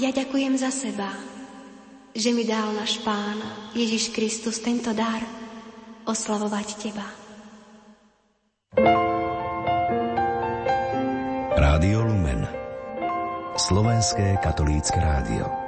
[0.00, 1.12] ja ďakujem za seba,
[2.16, 3.36] že mi dal náš Pán
[3.76, 5.20] Ježiš Kristus tento dar
[6.08, 7.06] oslavovať Teba.
[11.52, 12.48] Rádio Lumen
[13.60, 15.59] Slovenské katolícke rádio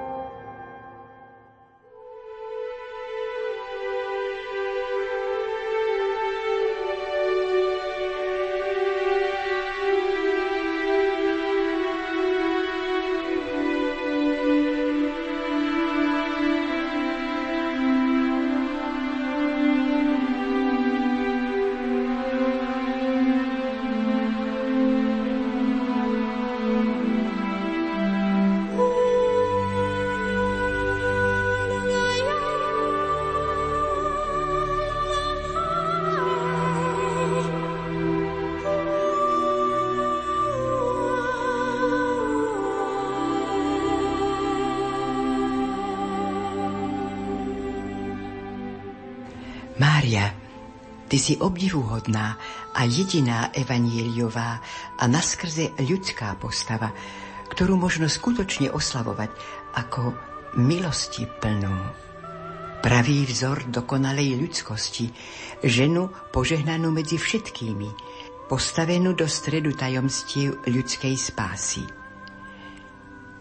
[51.22, 52.34] si obdivuhodná
[52.74, 54.58] a jediná evanieliová
[54.98, 56.90] a naskrze ľudská postava,
[57.46, 59.30] ktorú možno skutočne oslavovať
[59.78, 60.18] ako
[60.58, 61.78] milosti plnú.
[62.82, 65.14] Pravý vzor dokonalej ľudskosti,
[65.62, 67.90] ženu požehnanú medzi všetkými,
[68.50, 71.86] postavenú do stredu tajomstiev ľudskej spásy.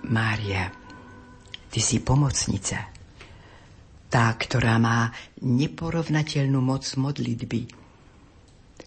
[0.06, 0.70] Mária,
[1.74, 3.01] ty si pomocnica,
[4.12, 7.72] tá, ktorá má neporovnateľnú moc modlitby,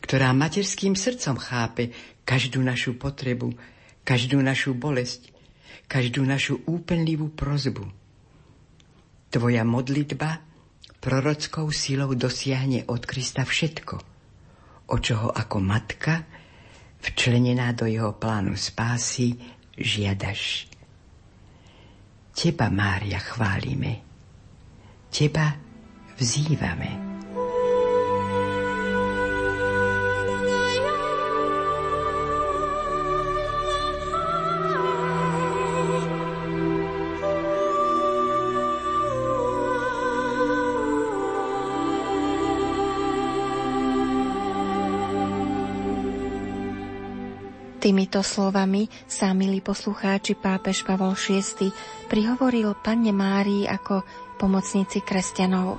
[0.04, 1.96] ktorá materským srdcom chápe
[2.28, 3.56] každú našu potrebu,
[4.04, 5.32] každú našu bolesť,
[5.88, 7.88] každú našu úplnivú prozbu.
[9.32, 10.44] Tvoja modlitba
[11.00, 13.96] prorockou silou dosiahne od Krista všetko,
[14.92, 16.20] o čoho ako matka,
[17.00, 19.40] včlenená do jeho plánu spásy,
[19.72, 20.68] žiadaš.
[22.36, 24.03] Teba, Mária, chválime
[25.14, 25.54] Teba
[26.18, 27.13] vzývame.
[47.84, 51.68] Týmito slovami sa, milí poslucháči, pápež Pavol VI
[52.08, 54.00] prihovoril Panne Márii ako
[54.40, 55.76] pomocníci kresťanov.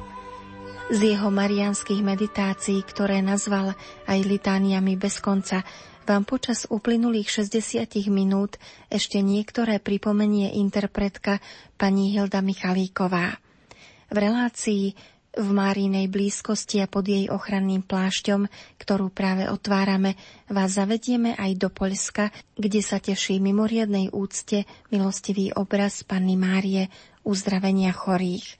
[0.93, 3.73] Z jeho marianských meditácií, ktoré nazval
[4.05, 5.65] aj litániami bez konca,
[6.05, 8.61] vám počas uplynulých 60 minút
[8.93, 11.41] ešte niektoré pripomenie interpretka
[11.73, 13.33] pani Hilda Michalíková.
[14.13, 14.93] V relácii
[15.35, 18.47] v Márinej blízkosti a pod jej ochranným plášťom,
[18.79, 20.15] ktorú práve otvárame,
[20.47, 24.63] vás zavedieme aj do Poľska, kde sa teší mimoriadnej úcte
[24.95, 26.87] milostivý obraz Panny Márie
[27.27, 28.55] uzdravenia chorých.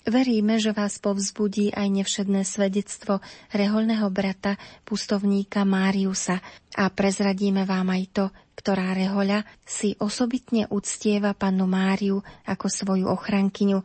[0.00, 3.20] Veríme, že vás povzbudí aj nevšedné svedectvo
[3.54, 6.40] reholného brata, pustovníka Máriusa
[6.74, 8.24] a prezradíme vám aj to,
[8.58, 12.18] ktorá rehoľa si osobitne uctieva pannu Máriu
[12.48, 13.78] ako svoju ochrankyňu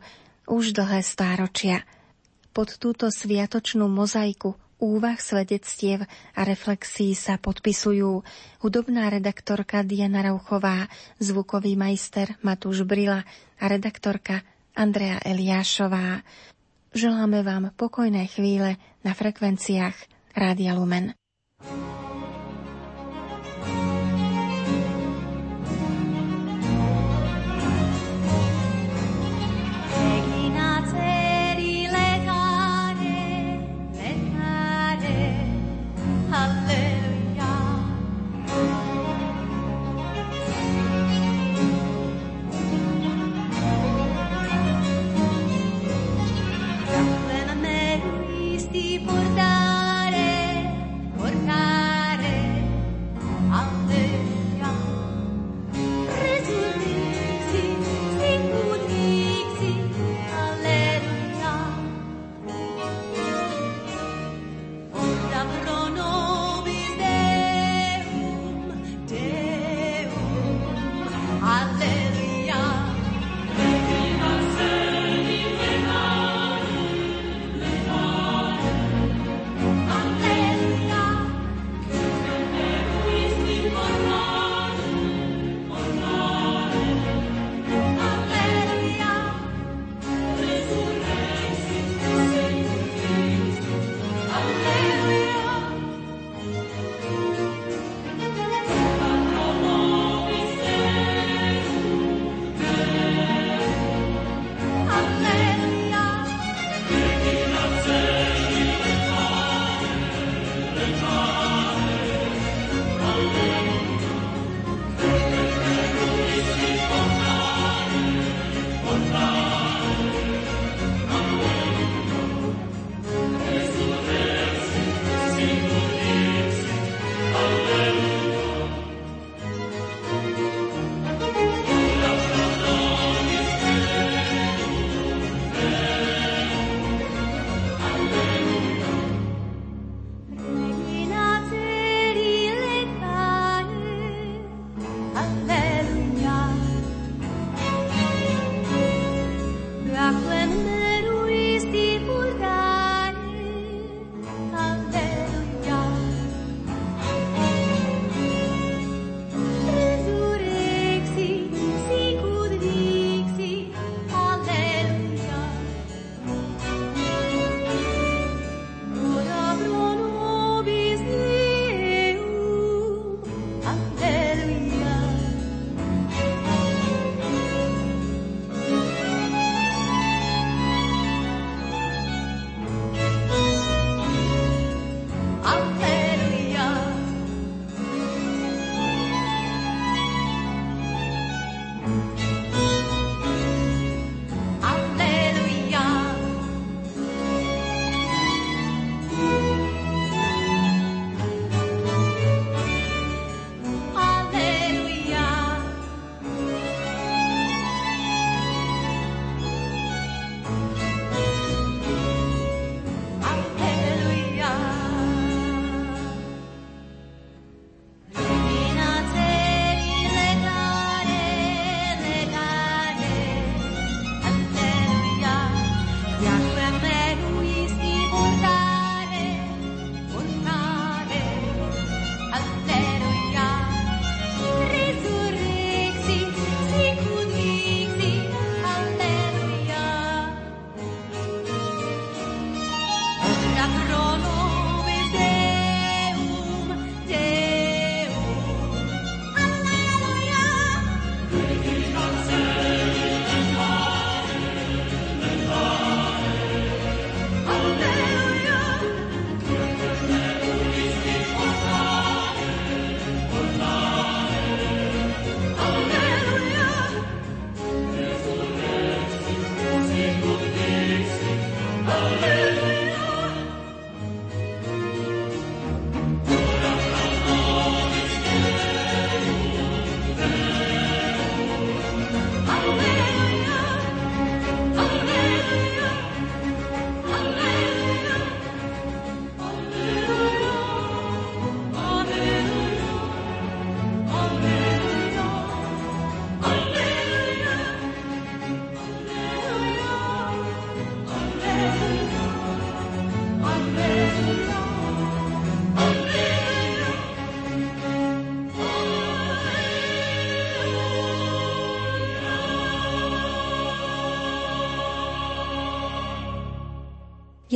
[0.50, 1.84] už dlhé stáročia–
[2.56, 8.24] pod túto sviatočnú mozaiku úvah, svedectiev a reflexí sa podpisujú
[8.64, 10.88] hudobná redaktorka Diana Rauchová,
[11.20, 13.28] zvukový majster Matúš Brila
[13.60, 14.40] a redaktorka
[14.72, 16.24] Andrea Eliášová.
[16.96, 19.96] Želáme vám pokojné chvíle na frekvenciách
[20.32, 21.12] Rádia Lumen.
[21.60, 22.05] portare, portare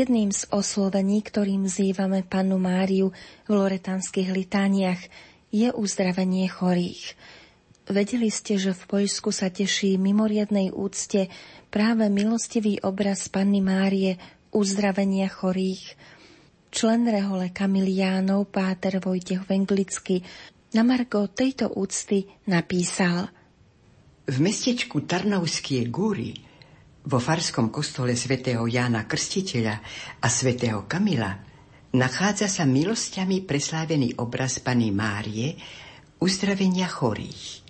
[0.01, 3.13] Jedným z oslovení, ktorým zývame pannu Máriu
[3.45, 4.97] v loretanských litániach,
[5.53, 7.13] je uzdravenie chorých.
[7.85, 11.29] Vedeli ste, že v Poľsku sa teší mimoriadnej úcte
[11.69, 14.17] práve milostivý obraz panny Márie
[14.57, 15.93] uzdravenia chorých.
[16.73, 20.25] Člen rehole Kamiliánov Páter Vojtech Venglicky
[20.73, 23.29] na Margo tejto úcty napísal
[24.25, 26.50] V mestečku Tarnovskie Gúry
[27.07, 29.77] vo farskom kostole svätého Jána Krstiteľa
[30.21, 31.33] a svätého Kamila
[31.97, 35.57] nachádza sa milosťami preslávený obraz Pany Márie
[36.21, 37.65] uzdravenia chorých.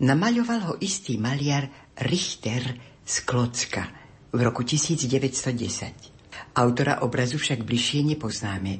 [0.00, 1.68] Namaľoval ho istý maliar
[2.00, 2.64] Richter
[3.04, 3.84] z Klocka
[4.32, 6.58] v roku 1910.
[6.58, 8.72] Autora obrazu však bližšie nepoznáme.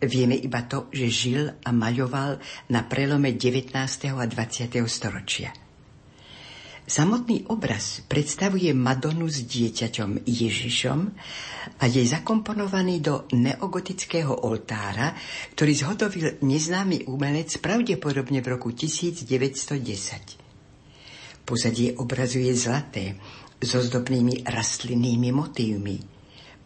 [0.00, 2.40] Vieme iba to, že žil a maľoval
[2.72, 3.76] na prelome 19.
[4.16, 4.80] a 20.
[4.88, 5.52] storočia.
[6.90, 10.98] Samotný obraz predstavuje Madonu s dieťaťom Ježišom
[11.78, 15.14] a je zakomponovaný do neogotického oltára,
[15.54, 21.46] ktorý zhotovil neznámy umelec pravdepodobne v roku 1910.
[21.46, 23.14] Pozadie obrazu je zlaté,
[23.62, 25.94] so zdobnými rastlinnými motívmi.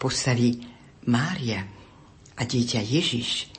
[0.01, 0.57] Postavy
[1.05, 1.69] Mária
[2.33, 3.53] a dieťa Ježiš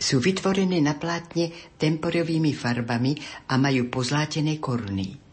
[0.00, 3.12] sú vytvorené na plátne temporovými farbami
[3.52, 5.27] a majú pozlátené koruny.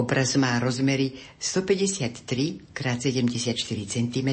[0.00, 3.52] Obraz má rozmery 153 x 74
[3.84, 4.30] cm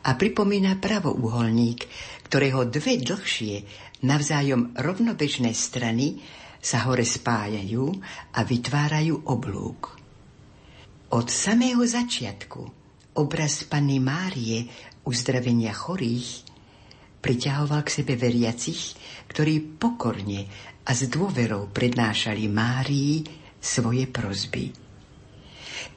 [0.00, 1.84] a pripomína pravouholník,
[2.24, 3.68] ktorého dve dlhšie,
[4.08, 6.24] navzájom rovnobežné strany
[6.64, 7.92] sa hore spájajú
[8.32, 10.00] a vytvárajú oblúk.
[11.12, 12.60] Od samého začiatku
[13.20, 14.64] obraz Panny Márie
[15.04, 16.48] uzdravenia chorých
[17.20, 18.96] priťahoval k sebe veriacich,
[19.28, 20.48] ktorí pokorne
[20.88, 24.72] a s dôverou prednášali Márii svoje prozby.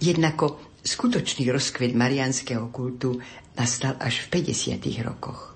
[0.04, 3.24] Jednako skutočný rozkvet marianského kultu
[3.56, 4.84] nastal až v 50.
[5.08, 5.56] rokoch.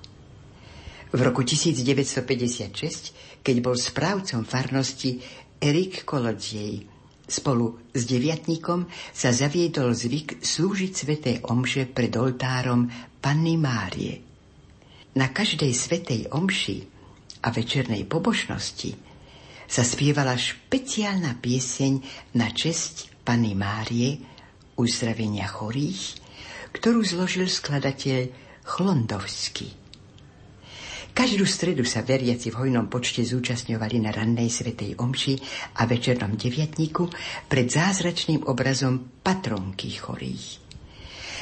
[1.08, 5.24] V roku 1956, keď bol správcom farnosti
[5.60, 6.84] Erik Kolodziej,
[7.28, 12.88] spolu s deviatníkom sa zaviedol zvyk slúžiť sveté omše pred oltárom
[13.20, 14.24] Panny Márie.
[15.20, 16.88] Na každej svetej omši
[17.44, 19.07] a večernej pobožnosti
[19.68, 21.94] sa spievala špeciálna pieseň
[22.40, 24.18] na česť Pany Márie,
[24.80, 26.16] uzdravenia chorých,
[26.72, 28.32] ktorú zložil skladateľ
[28.64, 29.68] Chlondovský.
[31.18, 35.34] Každú stredu sa veriaci v hojnom počte zúčastňovali na rannej svetej omši
[35.82, 37.10] a večernom deviatniku
[37.50, 40.67] pred zázračným obrazom patronky chorých.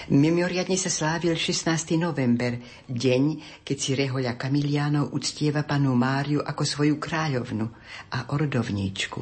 [0.05, 1.97] Mimoriadne sa slávil 16.
[1.97, 3.23] november, deň,
[3.65, 7.65] keď si rehoľa Kamiliánov uctieva panu Máriu ako svoju kráľovnu
[8.13, 9.21] a ordovníčku.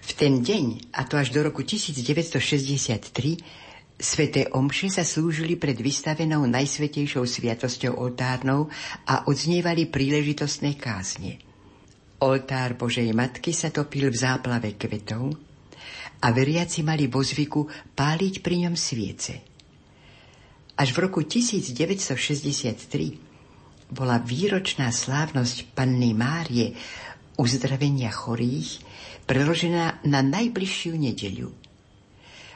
[0.00, 6.44] V ten deň, a to až do roku 1963, Sveté omše sa slúžili pred vystavenou
[6.48, 8.68] najsvetejšou sviatosťou oltárnou
[9.08, 11.40] a odznievali príležitostné kázne.
[12.20, 15.36] Oltár Božej Matky sa topil v záplave kvetov
[16.20, 19.55] a veriaci mali vo zvyku páliť pri ňom sviece.
[20.76, 26.76] Až v roku 1963 bola výročná slávnosť Panny Márie
[27.40, 28.84] uzdravenia chorých
[29.24, 31.48] preložená na najbližšiu nedeľu.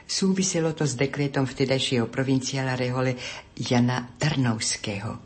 [0.05, 3.17] Súviselo to s dekrétom vtedajšieho provinciála Rehole
[3.57, 5.17] Jana Tarnovského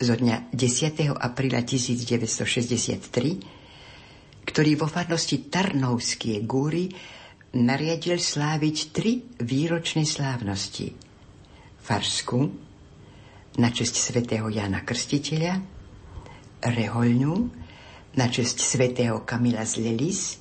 [0.00, 1.12] zo dňa 10.
[1.12, 6.88] apríla 1963, ktorý vo farnosti Tarnovskie gúry
[7.60, 10.88] nariadil sláviť tri výročné slávnosti–
[11.82, 12.46] Farsku
[13.58, 15.58] na česť svätého Jana Krstiteľa,
[16.62, 17.34] Rehoľňu
[18.14, 20.38] na česť svätého Kamila z Lelis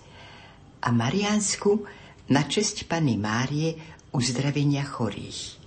[0.86, 1.82] a Mariánsku
[2.30, 3.74] na česť Pany Márie
[4.14, 5.58] uzdravenia chorých.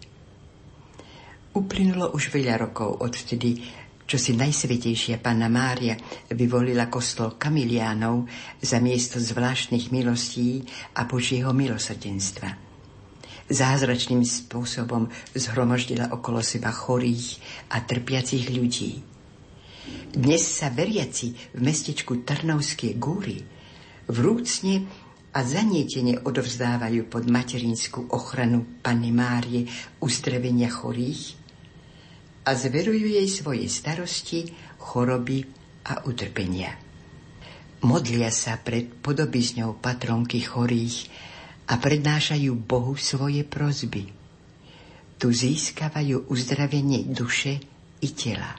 [1.59, 3.59] Uplynulo už veľa rokov odvtedy,
[4.07, 5.99] čo si najsvetejšia Panna Mária
[6.31, 8.31] vyvolila kostol Kamiliánov
[8.63, 10.63] za miesto zvláštnych milostí
[10.95, 12.51] a Božieho milosrdenstva–
[13.49, 17.41] zázračným spôsobom zhromaždila okolo seba chorých
[17.73, 19.05] a trpiacich ľudí.
[20.15, 23.45] Dnes sa veriaci v mestečku Trnovské gúry
[24.09, 24.87] vrúcne
[25.35, 29.67] a zanietene odovzdávajú pod materinskú ochranu Panny Márie
[29.99, 31.35] uzdravenia chorých
[32.47, 34.47] a zverujú jej svoje starosti,
[34.79, 35.43] choroby
[35.91, 36.79] a utrpenia.
[37.85, 41.11] Modlia sa pred podobizňou patronky chorých
[41.65, 44.13] a prednášajú Bohu svoje prozby.
[45.17, 47.57] Tu získavajú uzdravenie duše
[48.05, 48.53] i tela.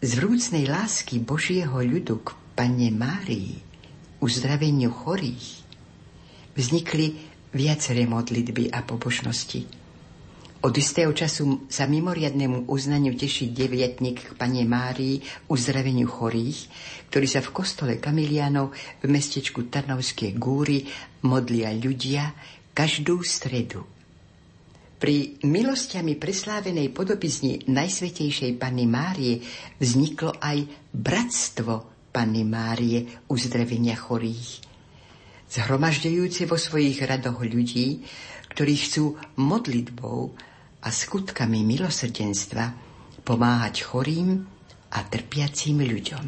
[0.00, 3.60] Z vrúcnej lásky Božieho ľudu k Panne Márii,
[4.18, 5.62] uzdraveniu chorých,
[6.56, 7.20] vznikli
[7.52, 9.79] viaceré modlitby a pobožnosti.
[10.60, 15.16] Od istého času sa mimoriadnému uznaniu teší deviatník k Pane Márii
[15.48, 16.68] uzdraveniu chorých,
[17.08, 20.84] ktorí sa v kostole Kamilianov v mestečku Tarnovské gúry
[21.24, 22.36] modlia ľudia
[22.76, 23.88] každú stredu.
[25.00, 29.40] Pri milostiami preslávenej podobizni Najsvetejšej Panny Márie
[29.80, 30.60] vzniklo aj
[30.92, 34.60] Bratstvo Panny Márie uzdravenia chorých.
[35.48, 38.04] Zhromažďujúci vo svojich radoch ľudí,
[38.52, 40.49] ktorí chcú modlitbou
[40.80, 42.72] a skutkami milosrdenstva
[43.22, 44.40] pomáhať chorým
[44.90, 46.26] a trpiacím ľuďom.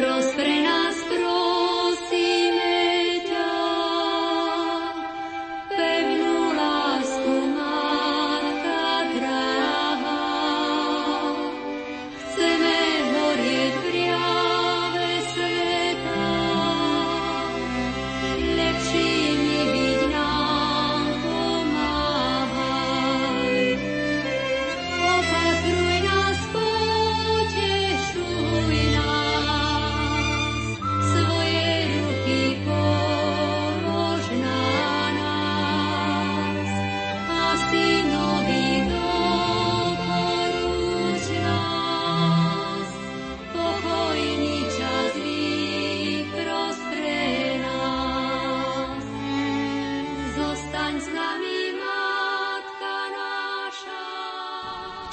[0.00, 0.49] Rozpre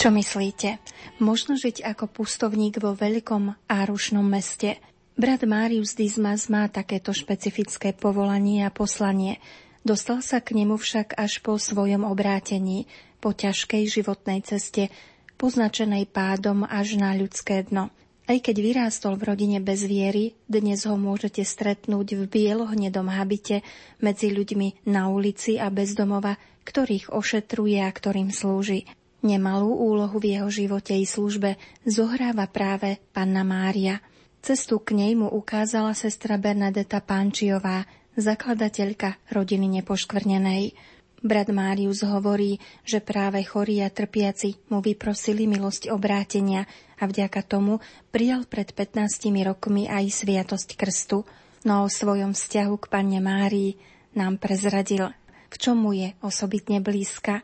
[0.08, 0.80] Čo myslíte?
[1.20, 4.80] Možno žiť ako pustovník vo veľkom árušnom meste.
[5.20, 9.43] Brat Marius Dismas má takéto špecifické povolanie a poslanie.
[9.84, 12.88] Dostal sa k nemu však až po svojom obrátení,
[13.20, 14.88] po ťažkej životnej ceste,
[15.36, 17.91] poznačenej pádom až na ľudské dno.
[18.32, 23.60] Aj keď vyrástol v rodine bez viery, dnes ho môžete stretnúť v bielohnedom habite
[24.00, 28.88] medzi ľuďmi na ulici a bezdomova, ktorých ošetruje a ktorým slúži.
[29.26, 31.58] Nemalú úlohu v jeho živote i službe
[31.90, 33.98] zohráva práve Panna Mária.
[34.46, 40.78] Cestu k nej mu ukázala sestra Bernadeta Pánčiová, zakladateľka rodiny nepoškvrnenej.
[41.18, 46.70] Brat Márius hovorí, že práve chorí a trpiaci mu vyprosili milosť obrátenia
[47.02, 47.82] a vďaka tomu
[48.14, 51.26] prijal pred 15 rokmi aj sviatosť krstu,
[51.66, 53.82] no o svojom vzťahu k Panne Márii
[54.14, 55.10] nám prezradil,
[55.50, 57.42] v čom mu je osobitne blízka.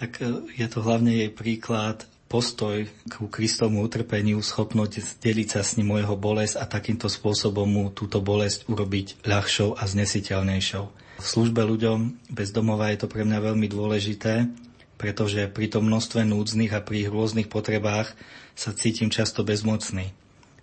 [0.00, 5.76] Tak e, je to hlavne jej príklad postoj k Kristovmu utrpeniu, schopnosť deliť sa s
[5.76, 10.84] ním o jeho bolesť a takýmto spôsobom mu túto bolesť urobiť ľahšou a znesiteľnejšou.
[11.20, 14.48] V službe ľuďom bez domova je to pre mňa veľmi dôležité,
[14.96, 18.16] pretože pri tom množstve núdznych a pri rôznych potrebách
[18.56, 20.16] sa cítim často bezmocný.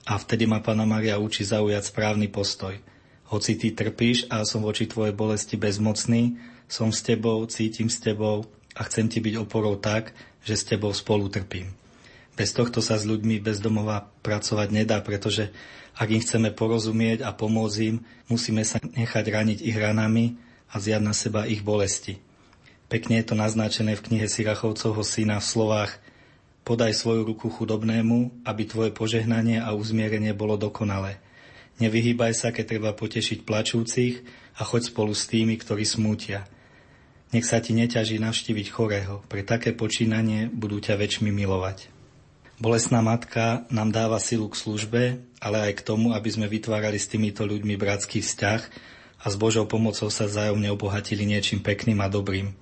[0.08, 2.80] A vtedy ma Pána Maria učí zaujať správny postoj.
[3.28, 6.40] Hoci ty trpíš a som voči tvojej bolesti bezmocný,
[6.72, 10.14] som s tebou, cítim s tebou a chcem ti byť oporou tak,
[10.46, 11.74] že s tebou spolu trpím.
[12.38, 15.50] Bez tohto sa s ľuďmi bez domova pracovať nedá, pretože
[15.98, 20.38] ak im chceme porozumieť a pomôcť im, musíme sa nechať raniť ich ranami
[20.70, 22.22] a zjať na seba ich bolesti.
[22.86, 25.92] Pekne je to naznačené v knihe Sirachovcovho syna v slovách
[26.68, 31.16] Podaj svoju ruku chudobnému, aby tvoje požehnanie a uzmierenie bolo dokonalé.
[31.80, 34.20] Nevyhýbaj sa, keď treba potešiť plačúcich
[34.60, 36.44] a choď spolu s tými, ktorí smútia.
[37.36, 41.92] Nech sa ti neťaží navštíviť chorého, pre také počínanie budú ťa väčšmi milovať.
[42.58, 45.02] Bolesná matka nám dáva silu k službe,
[45.38, 48.62] ale aj k tomu, aby sme vytvárali s týmito ľuďmi bratský vzťah
[49.22, 52.56] a s Božou pomocou sa vzájomne obohatili niečím pekným a dobrým.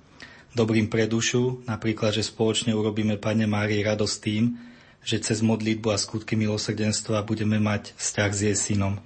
[0.52, 4.58] Dobrým pre dušu, napríklad, že spoločne urobíme Pane Márii radosť tým,
[5.06, 8.98] že cez modlitbu a skutky milosrdenstva budeme mať vzťah s jej synom.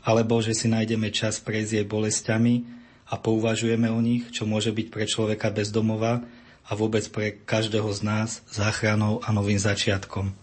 [0.00, 2.83] Alebo že si nájdeme čas prejsť jej bolestiami
[3.14, 6.26] a pouvažujeme o nich, čo môže byť pre človeka bez domova
[6.66, 10.34] a vôbec pre každého z nás záchranou a novým začiatkom.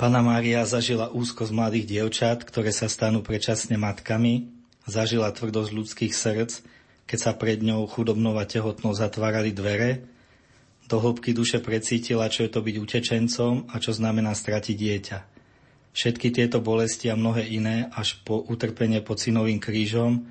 [0.00, 6.10] Pana Mária zažila úzko z mladých dievčat, ktoré sa stanú predčasne matkami Zažila tvrdosť ľudských
[6.10, 6.52] srdc,
[7.06, 10.02] keď sa pred ňou chudobnou a tehotnou zatvárali dvere,
[10.90, 15.18] do hĺbky duše precítila, čo je to byť utečencom a čo znamená stratiť dieťa.
[15.94, 20.26] Všetky tieto bolesti a mnohé iné, až po utrpenie pod synovým krížom,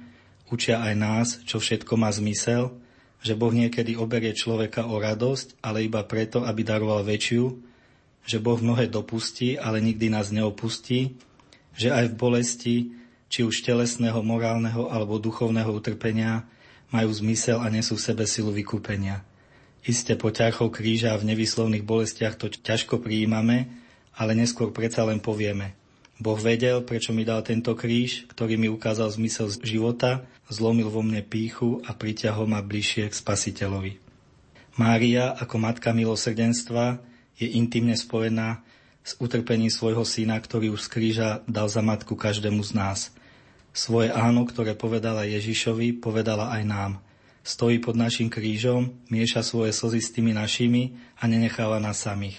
[0.52, 2.76] učia aj nás, čo všetko má zmysel,
[3.24, 7.56] že Boh niekedy oberie človeka o radosť, ale iba preto, aby daroval väčšiu,
[8.28, 11.18] že Boh mnohé dopustí, ale nikdy nás neopustí,
[11.74, 12.76] že aj v bolesti
[13.32, 16.44] či už telesného, morálneho alebo duchovného utrpenia,
[16.92, 19.24] majú zmysel a nesú v sebe silu vykúpenia.
[19.88, 23.72] Isté po ťarchou kríža v nevyslovných bolestiach to ťažko prijímame,
[24.14, 25.81] ale neskôr predsa len povieme.
[26.22, 30.22] Boh vedel, prečo mi dal tento kríž, ktorý mi ukázal zmysel života,
[30.54, 33.98] zlomil vo mne píchu a priťahol ma bližšie k spasiteľovi.
[34.78, 37.02] Mária ako matka milosrdenstva
[37.42, 38.62] je intimne spojená
[39.02, 43.00] s utrpením svojho syna, ktorý už z kríža dal za matku každému z nás–
[43.72, 46.92] svoje áno, ktoré povedala Ježišovi, povedala aj nám.
[47.42, 52.38] Stojí pod našim krížom, mieša svoje slzy s tými našimi a nenecháva nás samých.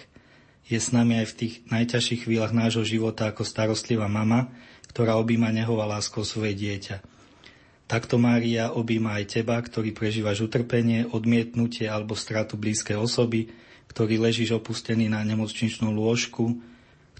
[0.73, 4.49] Je s nami aj v tých najťažších chvíľach nášho života ako starostlivá mama,
[4.89, 7.05] ktorá objíma nehová láskou svoje dieťa.
[7.85, 13.53] Takto Mária objíma aj teba, ktorý prežívaš utrpenie, odmietnutie alebo stratu blízkej osoby,
[13.93, 16.65] ktorý ležíš opustený na nemocničnú lôžku,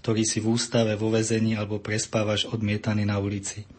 [0.01, 3.69] ktorý si v ústave, vo vezení alebo prespávaš odmietaný na ulici.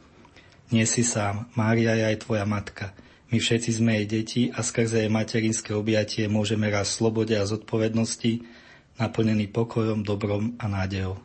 [0.70, 2.94] Nie si sám, Mária je aj tvoja matka.
[3.34, 8.53] My všetci sme jej deti a skrze jej materinské objatie môžeme raz slobode a zodpovednosti,
[8.98, 11.16] naplnený pokojom, dobrom a nádejou.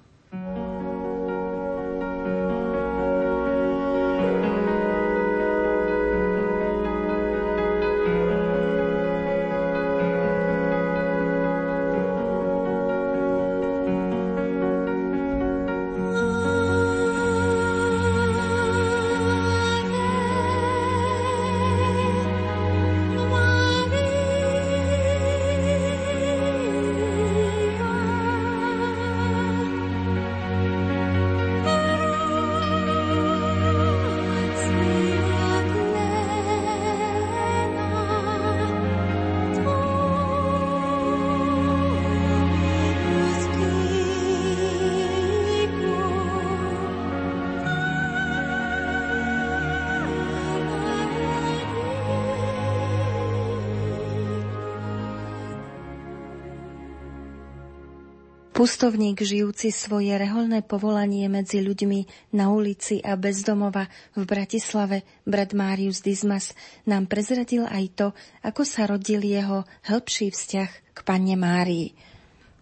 [58.59, 63.87] Pustovník žijúci svoje reholné povolanie medzi ľuďmi na ulici a bezdomova
[64.19, 66.51] v Bratislave, brat Márius Dizmas,
[66.83, 68.07] nám prezradil aj to,
[68.43, 71.95] ako sa rodil jeho hĺbší vzťah k panne Márii.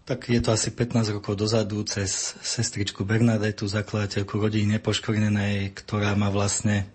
[0.06, 6.30] Tak je to asi 15 rokov dozadu cez sestričku Bernadetu, zakladateľku rodiny nepoškvrnenej, ktorá ma
[6.30, 6.86] vlastne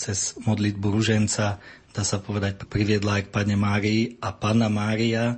[0.00, 1.60] cez modlitbu ruženca
[1.92, 5.36] dá sa povedať, priviedla aj k Pane Márii a Panna Mária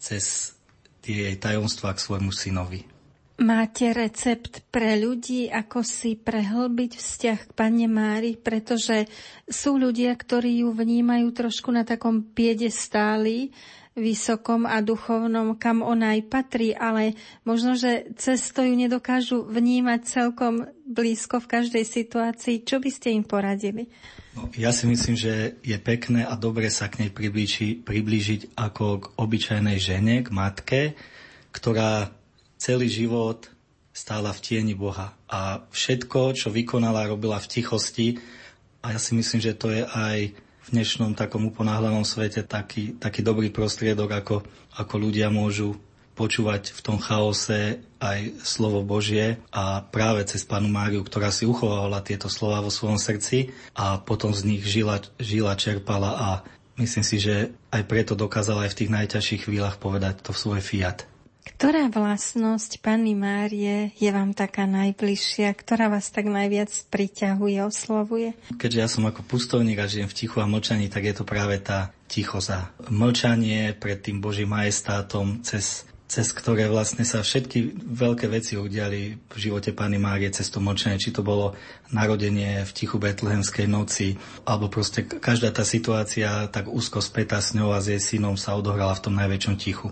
[0.00, 0.56] cez
[1.00, 2.84] tie jej tajomstvá k svojmu synovi.
[3.40, 9.08] Máte recept pre ľudí, ako si prehlbiť vzťah k Pane Mári, pretože
[9.48, 13.48] sú ľudia, ktorí ju vnímajú trošku na takom piedestáli,
[13.98, 20.00] vysokom a duchovnom, kam ona aj patrí, ale možno, že cez to ju nedokážu vnímať
[20.06, 22.62] celkom blízko v každej situácii.
[22.62, 23.90] Čo by ste im poradili?
[24.38, 28.84] No, ja si myslím, že je pekné a dobre sa k nej priblíži, priblížiť ako
[29.02, 30.80] k obyčajnej žene, k matke,
[31.50, 32.14] ktorá
[32.62, 33.50] celý život
[33.90, 38.22] stála v tieni Boha a všetko, čo vykonala, robila v tichosti
[38.86, 40.30] a ja si myslím, že to je aj
[40.70, 44.36] dnešnom takom uponáhľanom svete taký, taký dobrý prostriedok, ako,
[44.78, 45.74] ako ľudia môžu
[46.14, 52.04] počúvať v tom chaose aj slovo Božie a práve cez Panu Máriu, ktorá si uchovávala
[52.04, 56.28] tieto slova vo svojom srdci a potom z nich žila, žila čerpala a
[56.76, 60.60] myslím si, že aj preto dokázala aj v tých najťažších chvíľach povedať to v svoj
[60.62, 61.09] fiat.
[61.56, 65.50] Ktorá vlastnosť Panny Márie je vám taká najbližšia?
[65.56, 68.38] Ktorá vás tak najviac priťahuje, oslovuje?
[68.54, 71.58] Keďže ja som ako pustovník a žijem v tichu a mlčaní, tak je to práve
[71.58, 72.70] tá tichoza.
[72.90, 79.36] Mlčanie pred tým Božím majestátom, cez, cez ktoré vlastne sa všetky veľké veci udiali v
[79.38, 80.98] živote Panny Márie cez to mlčanie.
[80.98, 81.54] Či to bolo
[81.94, 87.74] narodenie v tichu Betlehemskej noci, alebo proste každá tá situácia tak úzko spätá s ňou
[87.74, 89.90] a s jej synom sa odohrala v tom najväčšom tichu.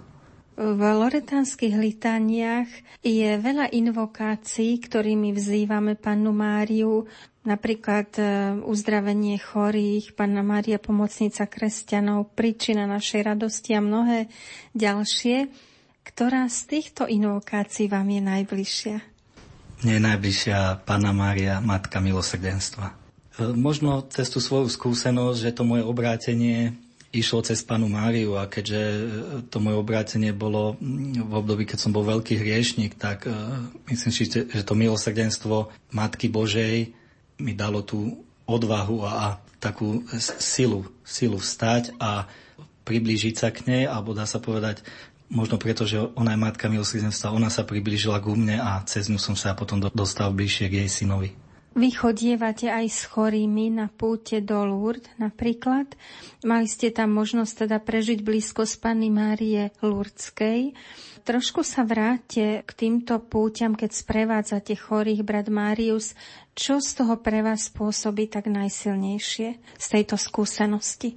[0.59, 2.67] V loretánskych litaniach
[3.07, 7.07] je veľa invokácií, ktorými vzývame Pannu Máriu,
[7.47, 8.23] napríklad e,
[8.67, 14.27] uzdravenie chorých, Panna Mária pomocnica kresťanov, príčina našej radosti a mnohé
[14.75, 15.47] ďalšie.
[16.03, 18.97] Ktorá z týchto invokácií vám je najbližšia?
[19.87, 22.99] Mne najbližšia Panna Mária, Matka milosrdenstva.
[23.39, 26.75] E, možno cez tú svoju skúsenosť, že to moje obrátenie
[27.09, 29.01] išlo cez panu Máriu a keďže e,
[29.49, 34.29] to moje obrátenie bolo v období, keď som bol veľký hriešnik, tak uh, myslím si,
[34.29, 36.93] že to milosrdenstvo Matky Božej
[37.41, 40.07] mi dalo tú odvahu a, takú
[40.39, 42.31] silu, silu vstať a
[42.87, 44.87] priblížiť sa k nej, alebo dá sa povedať,
[45.29, 49.21] možno preto, že ona je Matka milosrdenstva, ona sa priblížila k mne a cez ňu
[49.21, 51.35] som sa potom dostal bližšie k jej synovi.
[51.79, 55.87] Vy chodievate aj s chorými na púte do Lourdes napríklad.
[56.43, 60.75] Mali ste tam možnosť teda prežiť blízko z Panny Márie Lurdskej.
[61.23, 66.19] Trošku sa vráte k týmto púťam, keď sprevádzate chorých, brat Márius.
[66.59, 71.15] Čo z toho pre vás spôsobí tak najsilnejšie z tejto skúsenosti?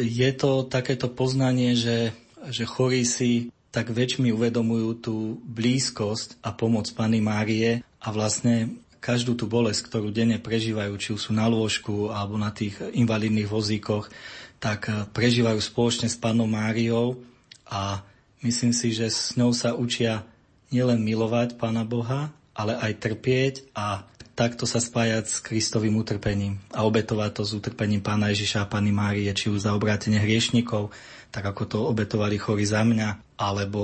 [0.00, 2.16] Je to takéto poznanie, že,
[2.48, 9.38] že chorí si tak väčšmi uvedomujú tú blízkosť a pomoc Pany Márie a vlastne každú
[9.38, 14.10] tú bolesť, ktorú denne prežívajú, či sú na lôžku alebo na tých invalidných vozíkoch,
[14.58, 17.18] tak eh, prežívajú spoločne s Pánom Máriou
[17.66, 18.02] a
[18.42, 20.26] myslím si, že s ňou sa učia
[20.68, 26.86] nielen milovať Pána Boha, ale aj trpieť a takto sa spájať s Kristovým utrpením a
[26.86, 30.90] obetovať to s utrpením Pána Ježiša a Pány Márie, či už za obrátenie hriešnikov,
[31.34, 33.80] tak ako to obetovali chorí za mňa, alebo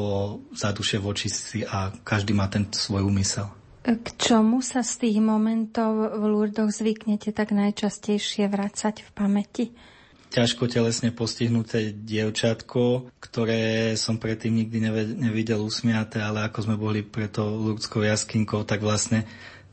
[0.54, 3.63] za duše voči si a každý má ten svoj úmysel.
[3.84, 9.66] K čomu sa z tých momentov v Lurdoch zvyknete tak najčastejšie vracať v pamäti?
[10.34, 14.82] ťažko telesne postihnuté dievčatko, ktoré som predtým nikdy
[15.14, 19.22] nevidel usmiaté, ale ako sme boli preto Lurdskou jaskinkou, tak vlastne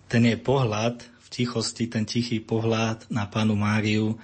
[0.06, 4.22] ten je pohľad v tichosti, ten tichý pohľad na pánu Máriu,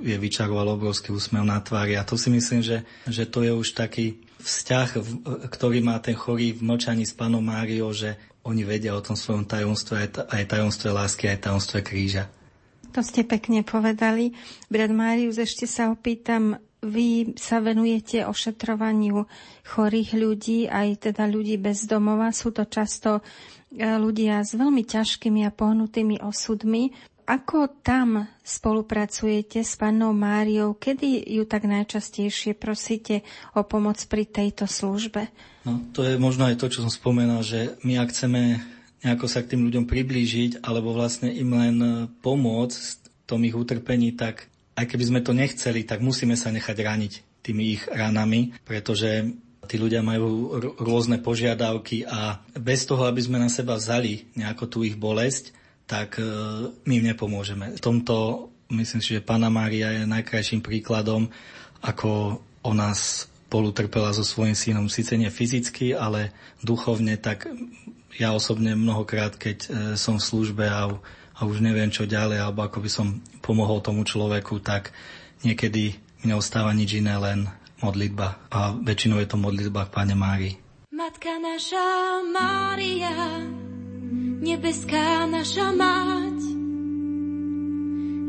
[0.00, 1.98] je vyčaroval obrovský úsmev na tvári.
[1.98, 4.88] A to si myslím, že, že to je už taký vzťah,
[5.50, 8.14] ktorý má ten chorý v mlčaní s pánom Máriou, že
[8.44, 12.28] oni vedia o tom svojom tajomstve, aj tajomstve lásky, aj tajomstve kríža.
[12.94, 14.36] To ste pekne povedali.
[14.70, 19.24] Brat Márius, ešte sa opýtam, vy sa venujete ošetrovaniu
[19.64, 22.30] chorých ľudí, aj teda ľudí bez domova.
[22.30, 26.92] Sú to často e, ľudia s veľmi ťažkými a pohnutými osudmi.
[27.24, 30.76] Ako tam spolupracujete s pannou Máriou?
[30.76, 33.24] Kedy ju tak najčastejšie prosíte
[33.56, 35.32] o pomoc pri tejto službe?
[35.64, 38.60] No, to je možno aj to, čo som spomenal, že my ak chceme
[39.04, 41.76] nejako sa k tým ľuďom priblížiť, alebo vlastne im len
[42.24, 42.88] pomôcť v
[43.24, 47.12] tom ich utrpení, tak aj keby sme to nechceli, tak musíme sa nechať raniť
[47.44, 49.28] tými ich ranami, pretože
[49.68, 54.68] tí ľudia majú r- rôzne požiadavky a bez toho, aby sme na seba vzali nejakú
[54.68, 55.52] tú ich bolesť,
[55.84, 56.24] tak e,
[56.84, 57.76] my im nepomôžeme.
[57.76, 61.28] V tomto myslím si, že Pana Mária je najkrajším príkladom,
[61.84, 66.34] ako o nás spolu trpela so svojím synom, síce nie fyzicky, ale
[66.66, 67.46] duchovne, tak
[68.18, 70.90] ja osobne mnohokrát, keď e, som v službe a,
[71.38, 74.90] a už neviem čo ďalej, alebo ako by som pomohol tomu človeku, tak
[75.46, 75.94] niekedy
[76.26, 77.46] mi neostáva nič iné, len
[77.78, 78.42] modlitba.
[78.50, 80.58] A väčšinou je to modlitba k Pane Márii.
[80.90, 83.38] Matka naša Mária,
[84.42, 86.38] nebeská naša mať,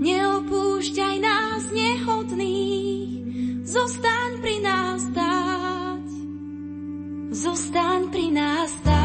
[0.05, 3.24] neopúšťaj nás nehodných,
[3.75, 6.07] zostaň pri nás stáť,
[7.35, 9.03] zostaň pri nás stáť.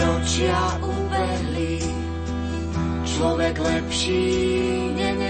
[0.00, 1.80] ročia ubehli,
[3.04, 4.24] človek lepší
[4.96, 5.29] nenecháva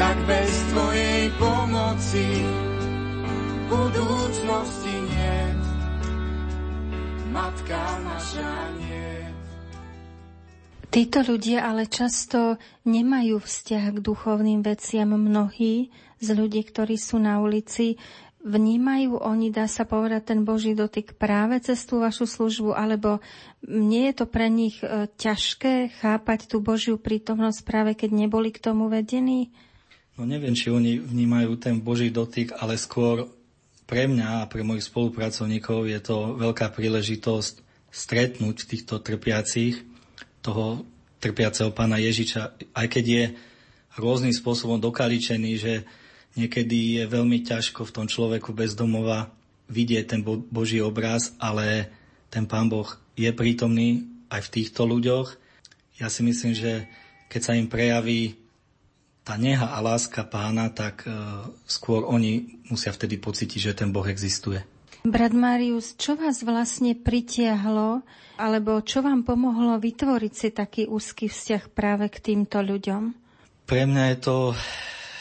[0.00, 2.24] Tak bez tvojej pomoci
[3.68, 5.40] budúcnosti nie.
[7.28, 9.12] Matka naša nie.
[10.88, 12.56] Títo ľudia ale často
[12.88, 18.00] nemajú vzťah k duchovným veciam mnohí z ľudí, ktorí sú na ulici.
[18.40, 23.20] Vnímajú oni, dá sa povedať, ten Boží dotyk práve cez tú vašu službu, alebo
[23.68, 28.64] nie je to pre nich e, ťažké chápať tú Božiu prítomnosť práve keď neboli k
[28.64, 29.52] tomu vedení?
[30.20, 33.32] No neviem, či oni vnímajú ten Boží dotyk, ale skôr
[33.88, 39.80] pre mňa a pre mojich spolupracovníkov je to veľká príležitosť stretnúť týchto trpiacich,
[40.44, 40.84] toho
[41.24, 43.24] trpiaceho pána Ježiča, aj keď je
[43.96, 45.84] rôznym spôsobom dokaličený, že
[46.38, 49.34] Niekedy je veľmi ťažko v tom človeku bez domova
[49.66, 51.90] vidieť ten Boží obraz, ale
[52.30, 52.86] ten Pán Boh
[53.18, 55.34] je prítomný aj v týchto ľuďoch.
[55.98, 56.86] Ja si myslím, že
[57.26, 58.38] keď sa im prejaví
[59.30, 64.02] tá neha a láska pána, tak uh, skôr oni musia vtedy pocítiť, že ten Boh
[64.02, 64.58] existuje.
[65.06, 68.02] Brat Marius, čo vás vlastne pritiahlo,
[68.34, 73.02] alebo čo vám pomohlo vytvoriť si taký úzky vzťah práve k týmto ľuďom?
[73.70, 74.36] Pre mňa je to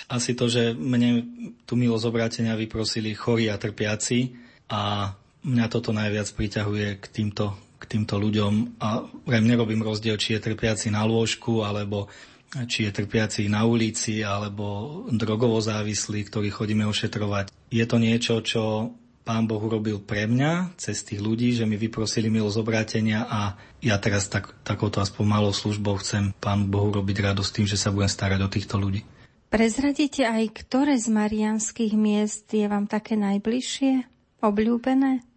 [0.09, 1.29] asi to, že mne
[1.69, 4.33] tú milosť obrátenia vyprosili chorí a trpiaci
[4.73, 5.13] a
[5.45, 10.49] mňa toto najviac priťahuje k týmto, k týmto ľuďom a vrem nerobím rozdiel, či je
[10.49, 12.09] trpiaci na lôžku, alebo
[12.49, 17.53] či je trpiaci na ulici, alebo drogovo závislý, ktorý chodíme ošetrovať.
[17.69, 18.93] Je to niečo, čo
[19.29, 24.01] Pán Boh urobil pre mňa cez tých ľudí, že mi vyprosili milosť obrátenia a ja
[24.01, 28.09] teraz tak, takouto aspoň malou službou chcem Pán Bohu robiť radosť tým, že sa budem
[28.09, 29.05] starať o týchto ľudí.
[29.53, 34.09] Prezradíte aj, ktoré z marianských miest je vám také najbližšie,
[34.41, 35.28] obľúbené?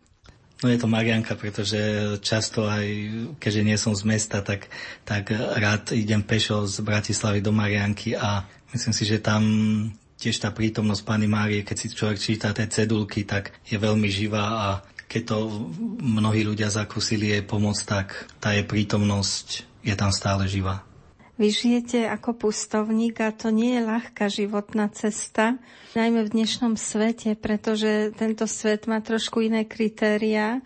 [0.62, 1.78] No je to Marianka, pretože
[2.22, 2.86] často aj,
[3.42, 4.70] keďže nie som z mesta, tak,
[5.02, 9.42] tak rád idem pešo z Bratislavy do Marianky a myslím si, že tam
[10.22, 14.44] tiež tá prítomnosť Pani Márie, keď si človek číta tie cedulky, tak je veľmi živá
[14.46, 14.68] a
[15.10, 15.66] keď to
[15.98, 20.86] mnohí ľudia zakúsili jej pomoc, tak tá jej prítomnosť je tam stále živá.
[21.42, 25.58] Vy žijete ako pustovník a to nie je ľahká životná cesta,
[25.98, 30.62] najmä v dnešnom svete, pretože tento svet má trošku iné kritéria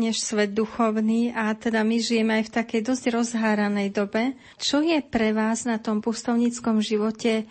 [0.00, 4.32] než svet duchovný a teda my žijeme aj v takej dosť rozháranej dobe.
[4.56, 7.44] Čo je pre vás na tom pustovníckom živote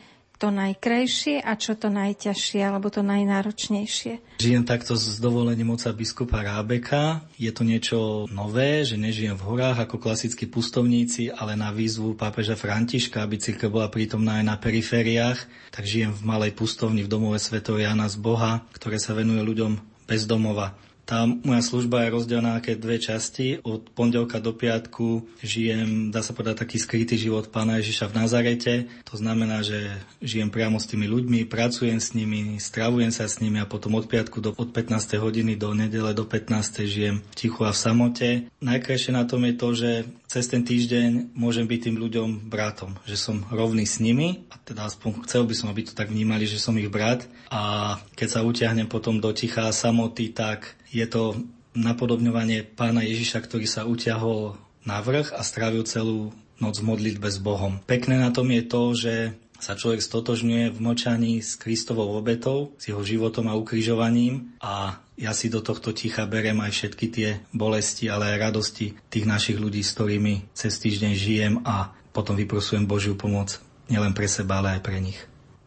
[0.43, 4.43] to najkrajšie a čo to najťažšie alebo to najnáročnejšie?
[4.43, 7.23] Žijem takto s dovolením oca biskupa Rábeka.
[7.39, 12.60] Je to niečo nové, že nežijem v horách ako klasickí pustovníci, ale na výzvu pápeža
[12.60, 15.39] Františka, aby církev bola prítomná aj na perifériách,
[15.71, 17.63] tak žijem v malej pustovni v domove Sv.
[17.63, 19.79] Jana z Boha, ktoré sa venuje ľuďom
[20.12, 20.75] bez domova.
[21.03, 23.59] Tá moja služba je rozdelená na dve časti.
[23.59, 28.73] Od pondelka do piatku žijem, dá sa povedať, taký skrytý život pána Ježiša v Nazarete.
[29.11, 33.59] To znamená, že žijem priamo s tými ľuďmi, pracujem s nimi, stravujem sa s nimi
[33.59, 35.19] a potom od piatku do, od 15.
[35.19, 36.87] hodiny do nedele do 15.
[36.87, 38.29] žijem ticho a v samote.
[38.63, 39.91] Najkrajšie na tom je to, že
[40.33, 44.89] cez ten týždeň môžem byť tým ľuďom bratom, že som rovný s nimi a teda
[44.89, 48.41] aspoň chcel by som, aby to tak vnímali, že som ich brat a keď sa
[48.41, 51.41] utiahnem potom do tichá samoty, tak je to
[51.73, 54.53] napodobňovanie pána Ježiša, ktorý sa utiahol
[54.86, 56.29] na vrch a strávil celú
[56.62, 57.82] noc v modlitbe s Bohom.
[57.89, 59.15] Pekné na tom je to, že
[59.58, 65.32] sa človek stotožňuje v močaní s Kristovou obetou, s jeho životom a ukrižovaním a ja
[65.32, 69.79] si do tohto ticha berem aj všetky tie bolesti, ale aj radosti tých našich ľudí,
[69.79, 74.82] s ktorými cez týždeň žijem a potom vyprosujem Božiu pomoc nielen pre seba, ale aj
[74.84, 75.17] pre nich.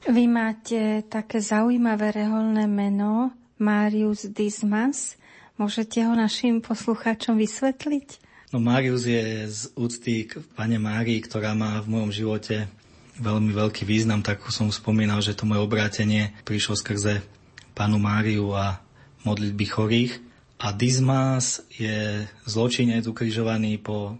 [0.06, 5.16] Vy máte také zaujímavé reholné meno Marius Dismas.
[5.56, 8.20] Môžete ho našim poslucháčom vysvetliť?
[8.52, 12.68] No Marius je z úcty k Pane Márii, ktorá má v mojom živote
[13.16, 17.24] veľmi veľký význam, tak som spomínal, že to moje obrátenie prišlo skrze
[17.72, 18.80] Panu Máriu a
[19.24, 20.12] modlitby chorých.
[20.56, 24.16] A Dizmas je zločinec ukrižovaný po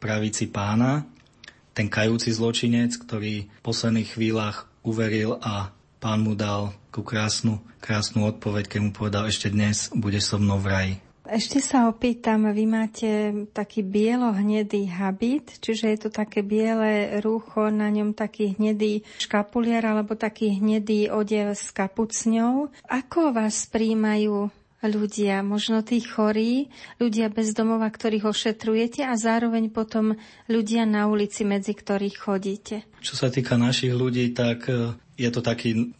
[0.00, 1.04] pravici pána,
[1.76, 8.26] ten kajúci zločinec, ktorý v posledných chvíľach uveril a pán mu dal ku krásnu, krásnu
[8.26, 10.94] odpoveď, keď mu povedal, ešte dnes bude so mnou v raji.
[11.28, 13.10] Ešte sa opýtam, vy máte
[13.52, 20.16] taký bielo-hnedý habit, čiže je to také biele rúcho, na ňom taký hnedý škapuliar alebo
[20.16, 22.72] taký hnedý odev s kapucňou.
[22.88, 24.48] Ako vás príjmajú
[24.80, 30.16] ľudia, možno tí chorí, ľudia bez domova, ktorých ošetrujete a zároveň potom
[30.48, 32.88] ľudia na ulici, medzi ktorých chodíte?
[33.04, 35.90] Čo sa týka našich ľudí, tak e, je to taký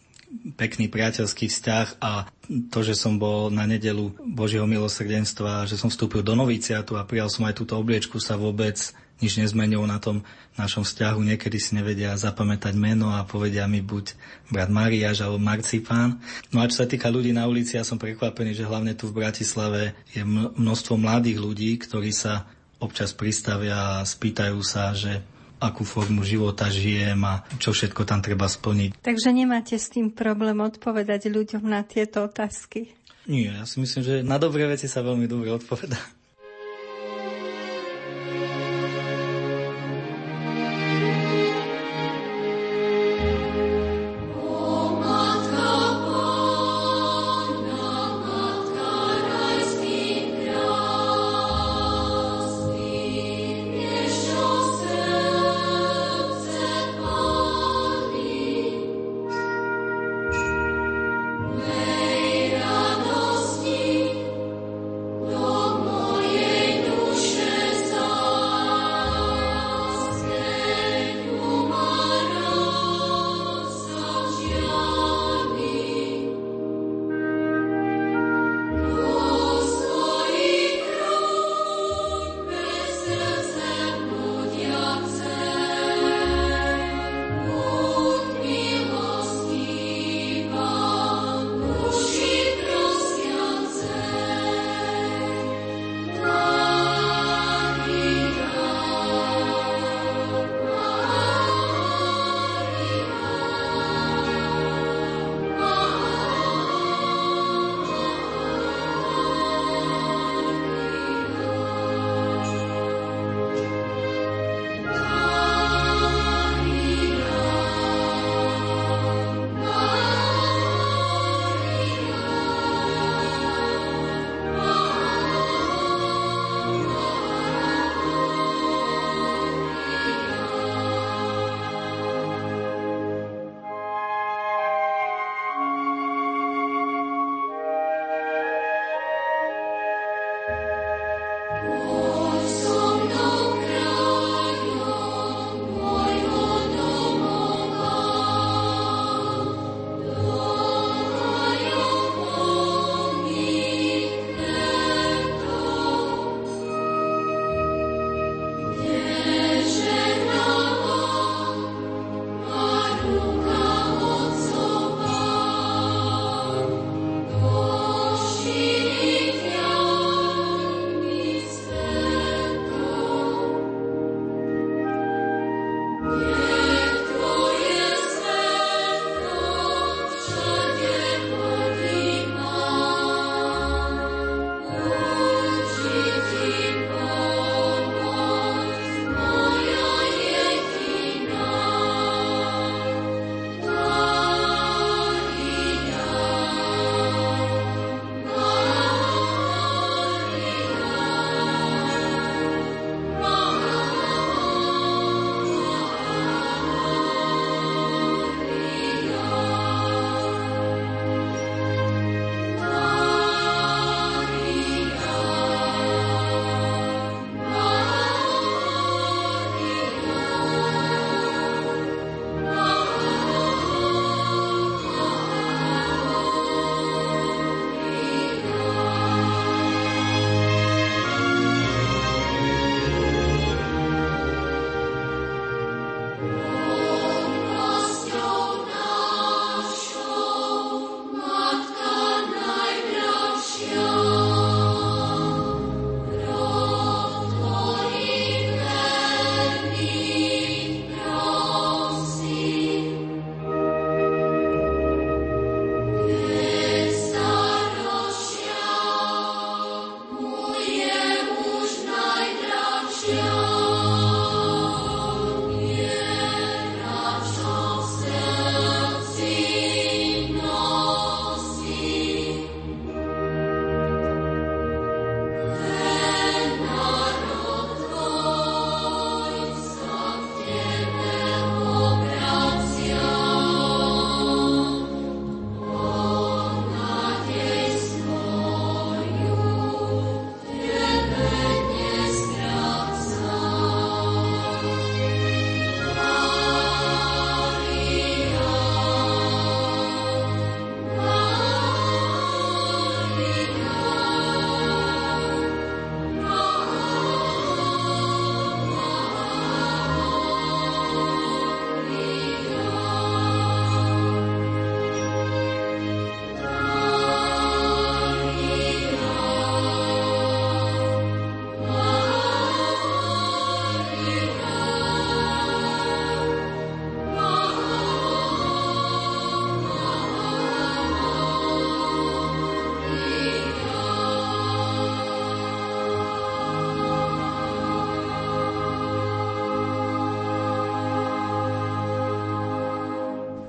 [0.55, 2.29] pekný priateľský vzťah a
[2.69, 7.33] to, že som bol na nedelu Božieho milosrdenstva, že som vstúpil do noviciatu a prijal
[7.33, 8.77] som aj túto obliečku, sa vôbec
[9.19, 10.23] nič nezmenilo na tom
[10.55, 11.19] našom vzťahu.
[11.27, 14.15] Niekedy si nevedia zapamätať meno a povedia mi buď
[14.53, 16.23] brat Mariáš alebo Marcipán.
[16.55, 19.27] No a čo sa týka ľudí na ulici, ja som prekvapený, že hlavne tu v
[19.27, 20.23] Bratislave je
[20.55, 22.47] množstvo mladých ľudí, ktorí sa
[22.79, 25.19] občas pristavia a spýtajú sa, že
[25.59, 29.03] akú formu života žijem a čo všetko tam treba splniť.
[29.03, 32.95] Takže nemáte s tým problém odpovedať ľuďom na tieto otázky?
[33.29, 36.01] Nie, ja si myslím, že na dobré veci sa veľmi dobre odpovedá.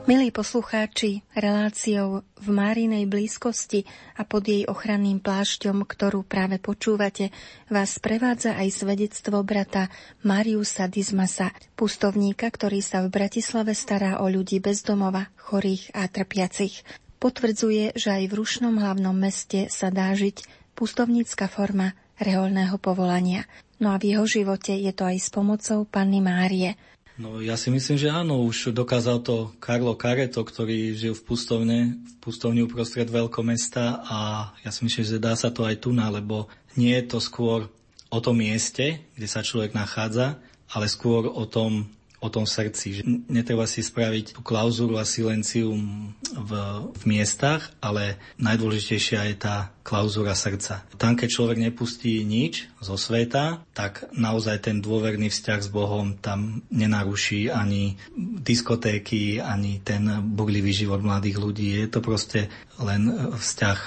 [0.10, 3.86] Milí poslucháči, reláciou v Márinej blízkosti
[4.18, 7.30] a pod jej ochranným plášťom, ktorú práve počúvate,
[7.70, 9.86] vás prevádza aj svedectvo brata
[10.26, 16.82] Mariusa Dizmasa, pustovníka, ktorý sa v Bratislave stará o ľudí bezdomova, chorých a trpiacich.
[17.22, 20.42] Potvrdzuje, že aj v rušnom hlavnom meste sa dá žiť
[20.74, 23.46] pustovnícka forma reholného povolania.
[23.78, 26.74] No a v jeho živote je to aj s pomocou Panny Márie–
[27.20, 31.80] No ja si myslím, že áno, už dokázal to Karlo Kareto, ktorý žil v pustovne,
[32.00, 34.20] v pustovni uprostred veľkomesta a
[34.64, 36.48] ja si myslím, že dá sa to aj tu na, lebo
[36.80, 37.68] nie je to skôr
[38.08, 40.40] o tom mieste, kde sa človek nachádza,
[40.72, 43.00] ale skôr o tom, o tom srdci.
[43.00, 46.52] Že netreba si spraviť tú klauzuru a silencium v,
[46.92, 50.86] v miestach, ale najdôležitejšia je tá klauzúra srdca.
[51.00, 56.62] Tam, keď človek nepustí nič zo sveta, tak naozaj ten dôverný vzťah s Bohom tam
[56.70, 60.06] nenaruší ani diskotéky, ani ten
[60.36, 61.68] burlivý život mladých ľudí.
[61.74, 63.80] Je to proste len vzťah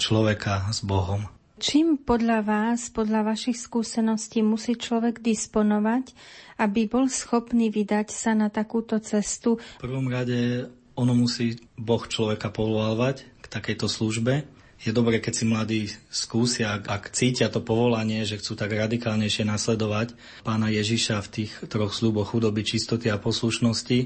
[0.00, 1.28] človeka s Bohom.
[1.56, 6.12] Čím podľa vás, podľa vašich skúseností musí človek disponovať,
[6.56, 9.60] aby bol schopný vydať sa na takúto cestu?
[9.80, 14.48] V prvom rade ono musí Boh človeka povolávať k takejto službe.
[14.76, 15.80] Je dobré, keď si mladí
[16.12, 20.12] skúsia, ak cítia to povolanie, že chcú tak radikálnejšie nasledovať
[20.44, 23.98] pána Ježiša v tých troch sluboch chudoby, čistoty a poslušnosti.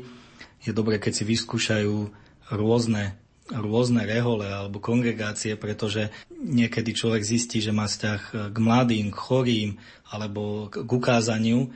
[0.63, 1.97] Je dobré, keď si vyskúšajú
[2.55, 3.19] rôzne
[3.51, 9.71] rôzne rehole alebo kongregácie, pretože niekedy človek zistí, že má vzťah k mladým, k chorým
[10.07, 11.67] alebo k ukázaniu,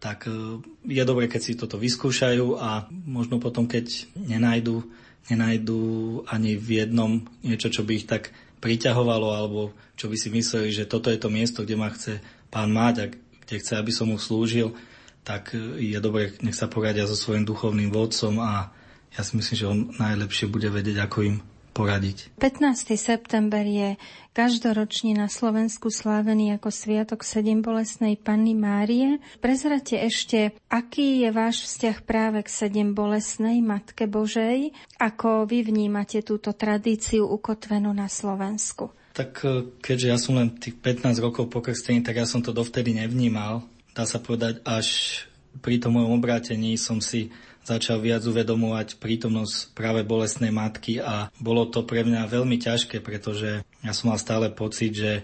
[0.00, 4.82] tak e, je dobre, keď si toto vyskúšajú a možno potom, keď nenajdu,
[5.28, 5.80] nenajdu
[6.26, 8.32] ani v jednom niečo, čo by ich tak
[8.64, 12.72] priťahovalo alebo čo by si mysleli, že toto je to miesto, kde ma chce pán
[12.72, 14.72] mať a kde chce, aby som mu slúžil,
[15.20, 18.72] tak e, je dobre, nech sa poradia so svojím duchovným vodcom a
[19.12, 21.36] ja si myslím, že on najlepšie bude vedieť, ako im
[21.70, 22.34] poradiť.
[22.36, 22.94] 15.
[22.98, 23.94] september je
[24.34, 29.18] každoročne na Slovensku slávený ako Sviatok sedem bolesnej Panny Márie.
[29.38, 34.74] Prezrate ešte, aký je váš vzťah práve k sedem bolesnej Matke Božej?
[34.98, 38.94] Ako vy vnímate túto tradíciu ukotvenú na Slovensku?
[39.10, 42.94] Tak e, keďže ja som len tých 15 rokov pokrstený, tak ja som to dovtedy
[42.94, 43.66] nevnímal.
[43.90, 45.20] Dá sa povedať, až
[45.58, 47.34] pri tom mojom obrátení som si
[47.70, 53.62] začal viac uvedomovať prítomnosť práve bolestnej matky a bolo to pre mňa veľmi ťažké, pretože
[53.62, 55.22] ja som mal stále pocit, že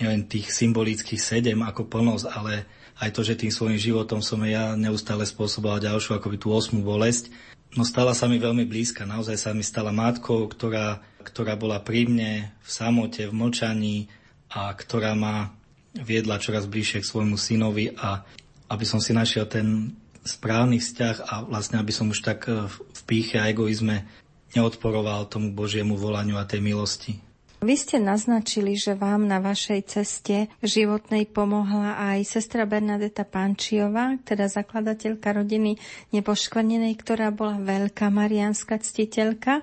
[0.00, 2.64] neviem, tých symbolických sedem ako plnosť, ale
[3.02, 7.28] aj to, že tým svojim životom som ja neustále spôsoboval ďalšiu akoby tú osmú bolesť,
[7.76, 9.04] no stala sa mi veľmi blízka.
[9.04, 12.32] Naozaj sa mi stala matkou, ktorá, ktorá bola pri mne
[12.64, 14.08] v samote, v mlčaní
[14.52, 15.52] a ktorá ma
[15.92, 18.24] viedla čoraz bližšie k svojmu synovi a
[18.72, 19.92] aby som si našiel ten,
[20.22, 24.06] správny vzťah a vlastne, aby som už tak e, v píche a egoizme
[24.54, 27.18] neodporoval tomu Božiemu volaniu a tej milosti.
[27.62, 34.50] Vy ste naznačili, že vám na vašej ceste životnej pomohla aj sestra Bernadeta Pančiová, teda
[34.50, 35.78] zakladateľka rodiny
[36.10, 39.62] Nepoškvrnenej, ktorá bola veľká marianská ctiteľka.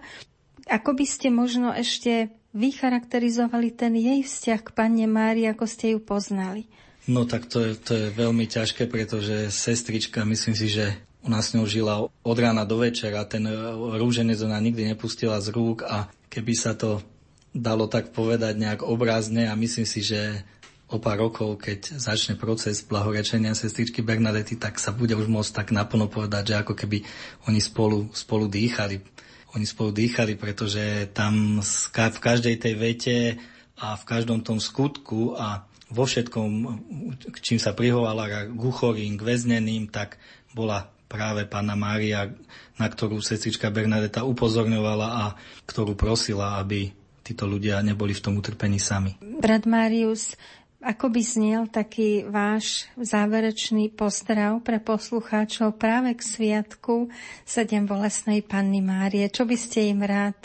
[0.71, 5.99] Ako by ste možno ešte vycharakterizovali ten jej vzťah k Panne Mári, ako ste ju
[5.99, 6.71] poznali?
[7.09, 10.93] No tak to je, to je veľmi ťažké, pretože sestrička, myslím si, že
[11.25, 13.25] u nás s ňou žila od rána do večera.
[13.25, 13.49] Ten
[13.97, 17.01] rúženec ona nikdy nepustila z rúk a keby sa to
[17.49, 20.45] dalo tak povedať nejak obrazne a myslím si, že
[20.89, 25.67] o pár rokov, keď začne proces blahorečenia sestričky Bernadety, tak sa bude už môcť tak
[25.73, 27.01] naplno povedať, že ako keby
[27.49, 29.01] oni spolu, spolu dýchali.
[29.57, 33.17] Oni spolu dýchali, pretože tam v každej tej vete
[33.81, 36.49] a v každom tom skutku a vo všetkom,
[37.41, 40.21] čím sa prihovala k uchorým, k väzneným, tak
[40.53, 42.29] bola práve pána Mária,
[42.77, 45.25] na ktorú sestrička Bernadeta upozorňovala a
[45.65, 46.93] ktorú prosila, aby
[47.25, 49.17] títo ľudia neboli v tom utrpení sami.
[49.21, 50.37] Brat Marius,
[50.79, 57.11] ako by znel taký váš záverečný pozdrav pre poslucháčov práve k sviatku
[57.43, 59.27] Sedem bolesnej Panny Márie?
[59.27, 60.39] Čo by ste im rád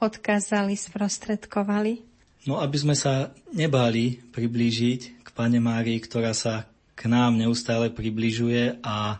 [0.00, 2.13] odkázali, sprostredkovali?
[2.44, 8.84] No aby sme sa nebáli priblížiť k Pane Márii, ktorá sa k nám neustále približuje
[8.84, 9.18] a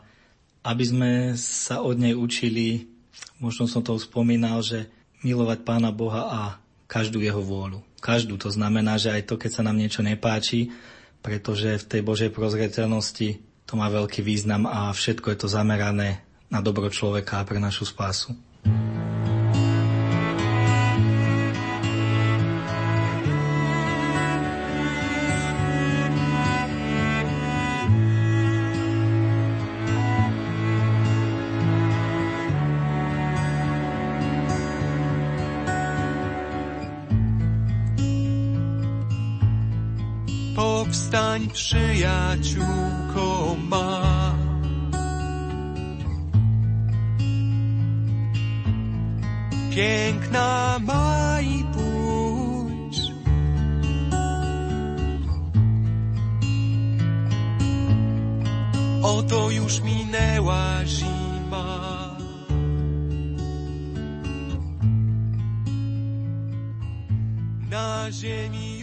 [0.65, 2.89] aby sme sa od nej učili,
[3.41, 4.89] možno som to spomínal, že
[5.25, 6.41] milovať Pána Boha a
[6.85, 7.81] každú jeho vôľu.
[8.05, 8.37] Každú.
[8.45, 10.69] To znamená, že aj to, keď sa nám niečo nepáči,
[11.25, 16.21] pretože v tej Božej prozreteľnosti to má veľký význam a všetko je to zamerané
[16.53, 18.37] na dobro človeka a pre našu spásu.
[18.65, 19.14] povstaň
[41.53, 43.27] przyjaciółko
[43.69, 44.35] ma.
[49.75, 53.13] Piękna ma i pójdź.
[59.03, 62.17] Oto już minęła zima.
[67.71, 68.74] Na ziemi.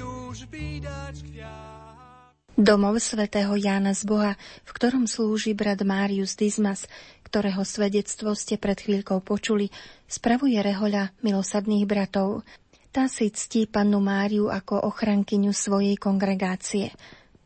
[2.62, 6.86] Domov svätého Jána z Boha, v ktorom slúži brat Márius Dismas,
[7.26, 9.74] ktorého svedectvo ste pred chvíľkou počuli,
[10.06, 12.46] spravuje rehoľa milosadných bratov.
[12.94, 16.94] Tá si ctí pannu Máriu ako ochrankyňu svojej kongregácie.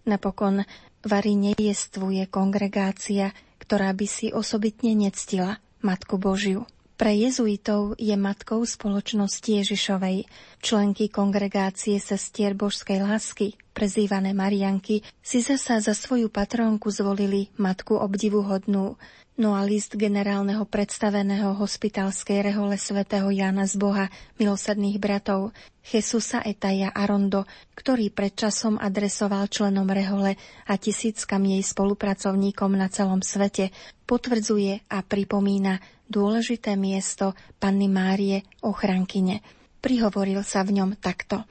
[0.03, 0.67] Napokon
[1.07, 3.31] Vary nejestvuje kongregácia,
[3.63, 6.67] ktorá by si osobitne nectila Matku Božiu.
[6.95, 10.31] Pre jezuitov je matkou spoločnosti Ježišovej.
[10.63, 18.95] Členky kongregácie sestier božskej lásky, prezývané Marianky, si zasa za svoju patrónku zvolili matku obdivuhodnú,
[19.35, 24.07] No a list generálneho predstaveného hospitalskej rehole svätého Jána z Boha,
[24.39, 25.51] milosadných bratov,
[25.83, 27.43] Jesusa Etaja Arondo,
[27.75, 30.39] ktorý pred časom adresoval členom rehole
[30.71, 33.75] a tisíckam jej spolupracovníkom na celom svete,
[34.07, 39.41] potvrdzuje a pripomína dôležité miesto Panny Márie ochrankyne.
[39.79, 41.45] Prihovoril sa v ňom takto.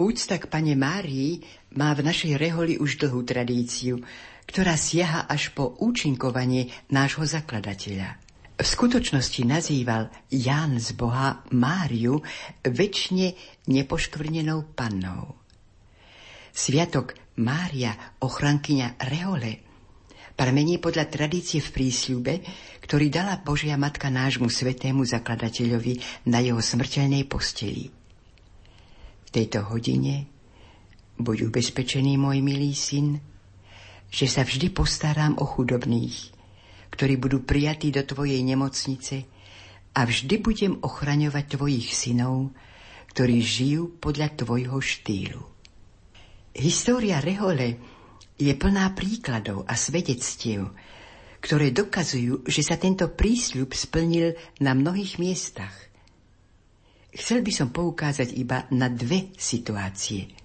[0.00, 1.44] Úcta k Pane Márii
[1.76, 4.00] má v našej reholi už dlhú tradíciu–
[4.50, 8.18] ktorá siaha až po účinkovanie nášho zakladateľa.
[8.58, 12.18] V skutočnosti nazýval Ján z Boha Máriu
[12.66, 13.38] väčšine
[13.70, 15.38] nepoškvrnenou pannou.
[16.50, 19.69] Sviatok Mária, ochrankyňa Rehole,
[20.40, 22.40] pramení podľa tradície v prísľube,
[22.80, 27.92] ktorý dala Božia Matka nášmu svetému zakladateľovi na jeho smrteľnej posteli.
[29.20, 30.24] V tejto hodine
[31.20, 33.20] buď ubezpečený môj milý syn,
[34.08, 36.32] že sa vždy postarám o chudobných,
[36.88, 39.28] ktorí budú prijatí do tvojej nemocnice
[39.92, 42.56] a vždy budem ochraňovať tvojich synov,
[43.12, 45.44] ktorí žijú podľa tvojho štýlu.
[46.56, 47.99] História Rehole
[48.40, 50.72] je plná príkladov a svedectiev,
[51.44, 54.32] ktoré dokazujú, že sa tento prísľub splnil
[54.64, 55.76] na mnohých miestach.
[57.12, 60.24] Chcel by som poukázať iba na dve situácie–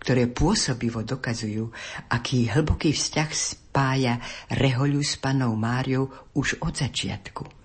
[0.00, 1.68] ktoré pôsobivo dokazujú,
[2.08, 4.16] aký hlboký vzťah spája
[4.48, 7.59] Rehoľu s panou Máriou už od začiatku.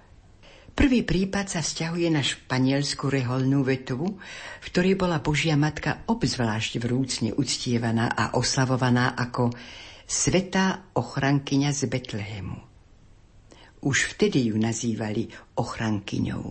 [0.76, 4.20] Prvý prípad sa vzťahuje na španielskú reholnú vetvu,
[4.60, 9.56] v ktorej bola Božia Matka obzvlášť vrúcne uctievaná a oslavovaná ako
[10.04, 12.60] svetá ochrankyňa z Betlehemu.
[13.88, 16.46] Už vtedy ju nazývali ochrankyňou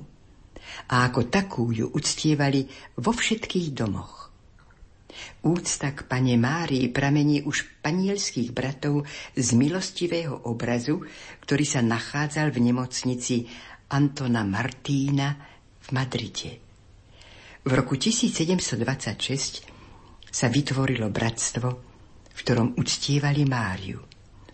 [0.88, 2.64] a ako takú ju uctievali
[2.96, 4.24] vo všetkých domoch.
[5.44, 9.06] Úcta k pane Márii pramení už panielských bratov
[9.36, 11.04] z milostivého obrazu,
[11.44, 13.36] ktorý sa nachádzal v nemocnici
[13.94, 15.38] Antona Martína
[15.78, 16.58] v Madride.
[17.62, 21.68] V roku 1726 sa vytvorilo bratstvo,
[22.26, 24.02] v ktorom uctievali Máriu.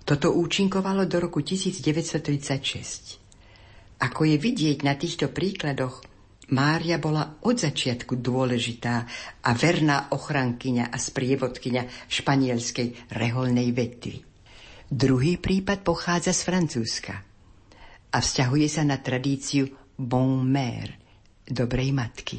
[0.04, 4.04] Toto účinkovalo do roku 1936.
[4.04, 6.04] Ako je vidieť na týchto príkladoch,
[6.52, 9.08] Mária bola od začiatku dôležitá
[9.40, 14.20] a verná ochrankyňa a sprievodkyňa španielskej reholnej vetvy.
[14.92, 17.29] Druhý prípad pochádza z Francúzska
[18.10, 20.98] a vzťahuje sa na tradíciu bon mère,
[21.46, 22.38] dobrej matky.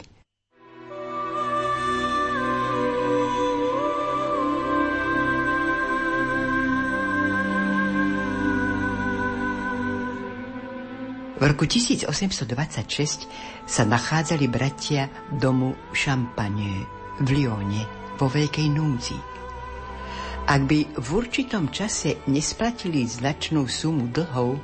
[11.42, 13.26] V roku 1826
[13.66, 16.86] sa nachádzali bratia domu Champagne
[17.18, 17.82] v Lyone
[18.22, 19.18] vo veľkej núdzi.
[20.46, 24.62] Ak by v určitom čase nesplatili značnú sumu dlhov,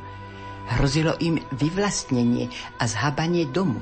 [0.75, 3.79] hrozilo im vyvlastnenie a zhabanie domu.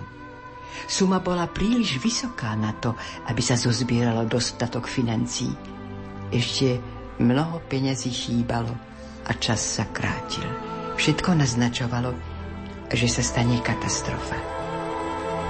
[0.86, 2.94] Suma bola príliš vysoká na to,
[3.32, 5.50] aby sa zozbieralo dostatok financií.
[6.30, 6.78] Ešte
[7.18, 8.76] mnoho peňazí chýbalo
[9.26, 10.46] a čas sa krátil.
[11.00, 12.12] Všetko naznačovalo,
[12.92, 14.38] že sa stane katastrofa.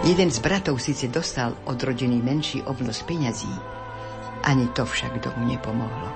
[0.06, 3.50] Jeden z bratov síce dostal od rodiny menší obnos peňazí,
[4.46, 6.10] ani to však domu nepomohlo.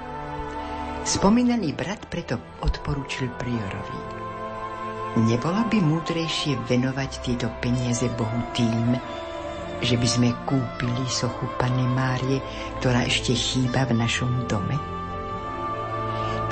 [1.02, 4.19] Spomínaný brat preto odporúčil priorovi.
[5.18, 8.94] Nebolo by múdrejšie venovať tieto peniaze Bohu tým,
[9.82, 12.38] že by sme kúpili sochu Panny Márie,
[12.78, 14.78] ktorá ešte chýba v našom dome?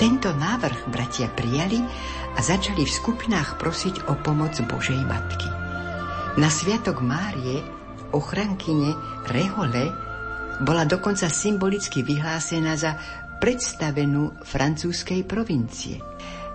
[0.02, 1.86] Tento návrh bratia prijali
[2.34, 5.50] a začali v skupinách prosiť o pomoc Božej Matky.
[6.38, 7.62] Na sviatok Márie,
[8.14, 8.94] ochrankyne
[9.30, 10.08] Rehole,
[10.58, 12.98] Bola dokonca symbolicky vyhlásená za
[13.38, 16.02] predstavenú francúzskej provincie.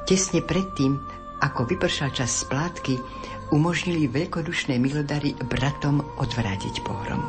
[0.02, 0.98] Tesne predtým,
[1.42, 2.94] ako vypršal čas splátky,
[3.50, 7.28] umožnili veľkodušné milodary bratom odvrátiť pohromu.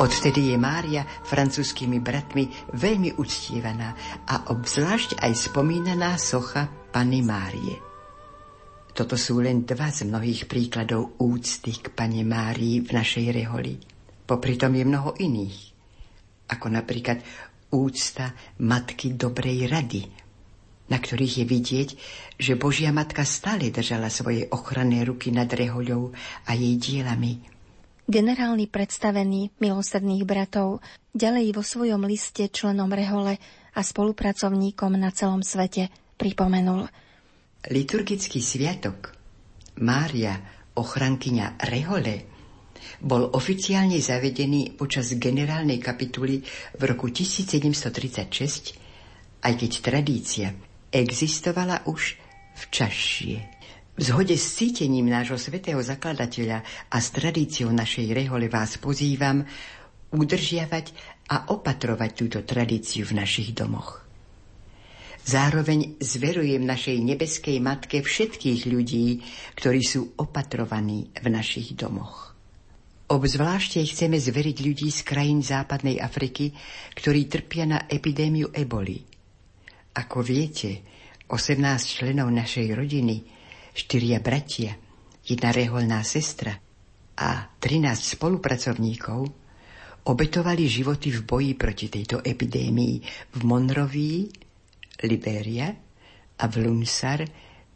[0.00, 3.92] Odvtedy je Mária francúzskými bratmi veľmi uctievaná
[4.24, 7.76] a obzvlášť aj spomínaná socha Pany Márie.
[8.96, 13.76] Toto sú len dva z mnohých príkladov úcty k Pane Márii v našej reholi.
[14.24, 15.58] Popri tom je mnoho iných,
[16.50, 17.22] ako napríklad
[17.70, 18.34] úcta
[18.66, 20.02] Matky Dobrej Rady,
[20.90, 21.88] na ktorých je vidieť,
[22.36, 26.10] že Božia Matka stále držala svoje ochranné ruky nad rehoľou
[26.44, 27.38] a jej dielami.
[28.10, 30.82] Generálny predstavený milosrdných bratov
[31.14, 33.38] ďalej vo svojom liste členom rehole
[33.70, 36.90] a spolupracovníkom na celom svete pripomenul.
[37.70, 39.14] Liturgický sviatok
[39.78, 40.34] Mária,
[40.74, 42.26] ochrankyňa rehole,
[42.98, 46.42] bol oficiálne zavedený počas generálnej kapituly
[46.74, 48.74] v roku 1736,
[49.46, 50.50] aj keď tradícia
[50.90, 52.18] existovala už
[52.54, 52.62] v.
[54.00, 59.44] V zhode s cítením nášho svetého zakladateľa a s tradíciou našej rehole vás pozývam
[60.10, 60.86] udržiavať
[61.30, 64.02] a opatrovať túto tradíciu v našich domoch.
[65.20, 69.20] Zároveň zverujem našej nebeskej matke všetkých ľudí,
[69.54, 72.32] ktorí sú opatrovaní v našich domoch.
[73.10, 76.54] Obzvlášte chceme zveriť ľudí z krajín západnej Afriky,
[76.94, 79.09] ktorí trpia na epidémiu eboli.
[79.90, 80.86] Ako viete,
[81.26, 83.26] 18 členov našej rodiny,
[83.74, 84.78] štyria bratia,
[85.26, 86.54] jedna reholná sestra
[87.18, 89.20] a 13 spolupracovníkov
[90.06, 92.94] obetovali životy v boji proti tejto epidémii
[93.34, 94.18] v Monrovii,
[95.10, 95.74] Liberia
[96.38, 97.26] a v Lunsar,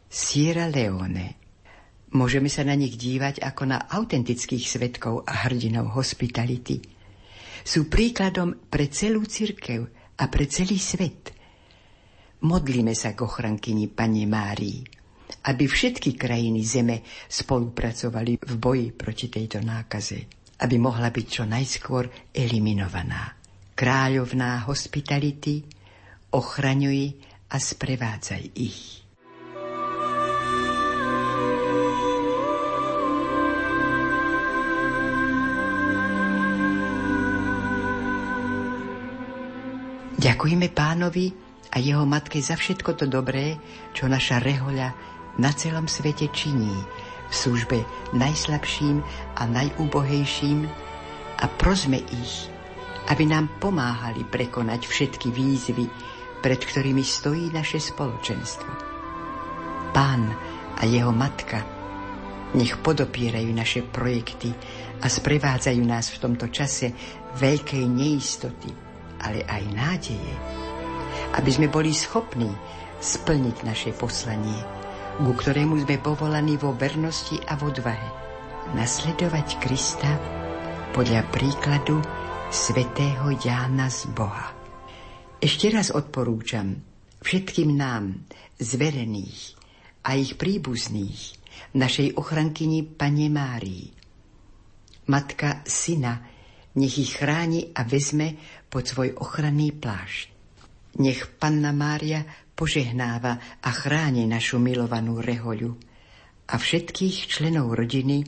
[0.07, 1.27] Sierra Leone.
[2.15, 6.79] Môžeme sa na nich dívať ako na autentických svetkov a hrdinov hospitality.
[7.59, 9.83] Sú príkladom pre celú cirkev
[10.15, 11.31] a pre celý svet–
[12.45, 14.85] Modlíme sa k ochrankyni Pane Márii,
[15.49, 20.29] aby všetky krajiny zeme spolupracovali v boji proti tejto nákaze,
[20.61, 23.33] aby mohla byť čo najskôr eliminovaná.
[23.73, 25.65] Kráľovná hospitality,
[26.37, 27.17] ochraňuj
[27.49, 29.01] a sprevádzaj ich.
[40.21, 41.25] Ďakujeme pánovi,
[41.75, 43.59] a jeho matke za všetko to dobré,
[43.91, 44.89] čo naša rehoľa
[45.35, 46.71] na celom svete činí
[47.27, 47.83] v službe
[48.15, 49.03] najslabším
[49.35, 50.63] a najúbohejším
[51.35, 52.47] a prosme ich,
[53.11, 55.85] aby nám pomáhali prekonať všetky výzvy,
[56.39, 58.71] pred ktorými stojí naše spoločenstvo.
[59.91, 60.23] Pán
[60.79, 61.59] a jeho matka
[62.55, 64.55] nech podopierajú naše projekty
[65.03, 66.95] a sprevádzajú nás v tomto čase
[67.35, 68.71] veľkej neistoty,
[69.19, 70.63] ale aj nádeje
[71.33, 72.53] aby sme boli schopní
[73.01, 74.61] splniť naše poslanie,
[75.17, 78.09] ku ktorému sme povolaní vo vernosti a v odvahe.
[78.77, 80.09] Nasledovať Krista
[80.93, 82.01] podľa príkladu
[82.49, 84.53] svätého Jána z Boha.
[85.41, 86.81] Ešte raz odporúčam
[87.21, 88.25] všetkým nám,
[88.61, 89.57] zverených
[90.05, 91.41] a ich príbuzných,
[91.75, 93.91] našej ochrankyni Pane Márii.
[95.11, 96.21] Matka syna
[96.75, 98.35] nech ich chráni a vezme
[98.67, 100.34] pod svoj ochranný plášť.
[100.95, 102.23] Nech Panna Mária
[102.55, 105.75] požehnáva a chráni našu milovanú rehoľu
[106.45, 108.23] a všetkých členov rodiny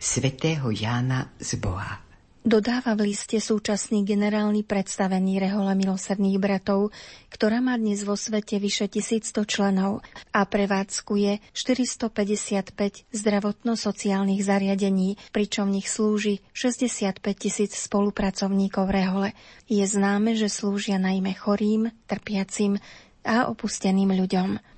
[0.00, 2.05] svätého Jána z Boha.
[2.46, 6.94] Dodáva v liste súčasný generálny predstavený Rehola milosrdných bratov,
[7.26, 15.82] ktorá má dnes vo svete vyše 1100 členov a prevádzkuje 455 zdravotno-sociálnych zariadení, pričom v
[15.82, 19.34] nich slúži 65 tisíc spolupracovníkov Rehole.
[19.66, 22.78] Je známe, že slúžia najmä chorým, trpiacim
[23.26, 24.75] a opusteným ľuďom.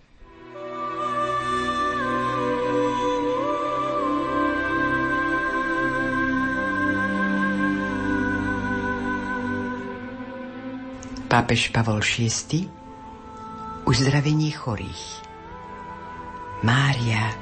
[11.29, 12.65] Pápež Pavol VI
[13.85, 15.21] uzdravenie chorých.
[16.65, 17.37] Mária,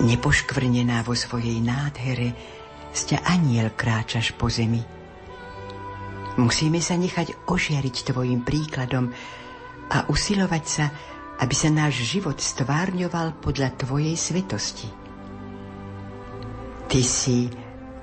[0.00, 2.32] nepoškvrnená vo svojej nádhere,
[2.96, 4.80] sťa aniel kráčaš po zemi.
[6.40, 9.12] Musíme sa nechať ožiariť tvojim príkladom
[9.92, 10.88] a usilovať sa,
[11.36, 14.88] aby sa náš život stvárňoval podľa tvojej svetosti.
[16.88, 17.52] Ty si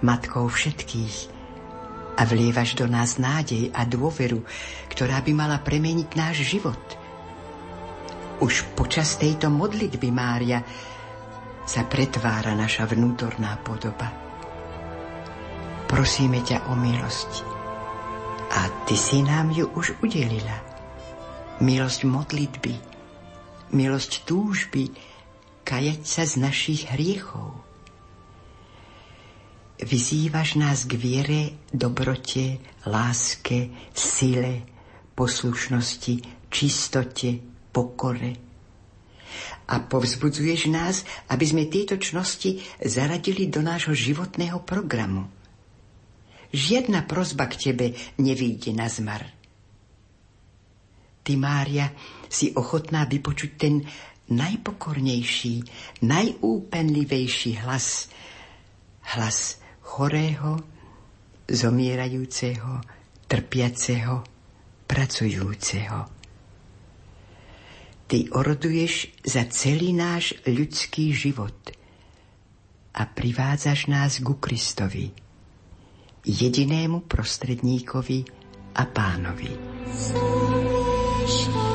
[0.05, 1.36] matkou všetkých,
[2.17, 4.41] a vlievaš do nás nádej a dôveru,
[4.89, 6.81] ktorá by mala premeniť náš život.
[8.41, 10.65] Už počas tejto modlitby, Mária,
[11.67, 14.09] sa pretvára naša vnútorná podoba.
[15.85, 17.31] Prosíme ťa o milosť.
[18.47, 20.63] A ty si nám ju už udelila.
[21.59, 22.73] Milosť modlitby,
[23.75, 24.95] milosť túžby,
[25.67, 27.66] kajať sa z našich hriechov.
[29.77, 32.57] Vyzývaš nás k viere, dobrote,
[32.89, 34.65] láske, sile,
[35.13, 37.37] poslušnosti, čistote,
[37.69, 38.33] pokore.
[39.69, 45.29] A povzbudzuješ nás, aby sme tieto čnosti zaradili do nášho životného programu.
[46.49, 49.29] Žiadna prozba k tebe nevýjde na zmar.
[51.21, 51.93] Ty, Mária,
[52.25, 53.85] si ochotná vypočuť ten
[54.33, 55.69] najpokornejší,
[56.01, 58.09] najúpenlivejší hlas.
[59.13, 60.59] Hlas chorého,
[61.47, 62.83] zomierajúceho,
[63.23, 64.27] trpiaceho,
[64.83, 65.99] pracujúceho.
[68.07, 71.55] Ty oroduješ za celý náš ľudský život
[72.95, 75.11] a privádzaš nás ku Kristovi,
[76.27, 78.19] jedinému prostredníkovi
[78.75, 79.51] a pánovi.
[79.91, 81.66] Slnečko.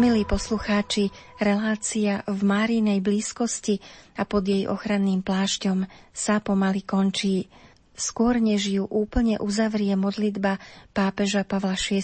[0.00, 3.84] Milí poslucháči, relácia v Márinej blízkosti
[4.16, 7.52] a pod jej ochranným plášťom sa pomaly končí.
[7.92, 10.56] Skôr než ju úplne uzavrie modlitba
[10.96, 12.00] pápeža Pavla VI.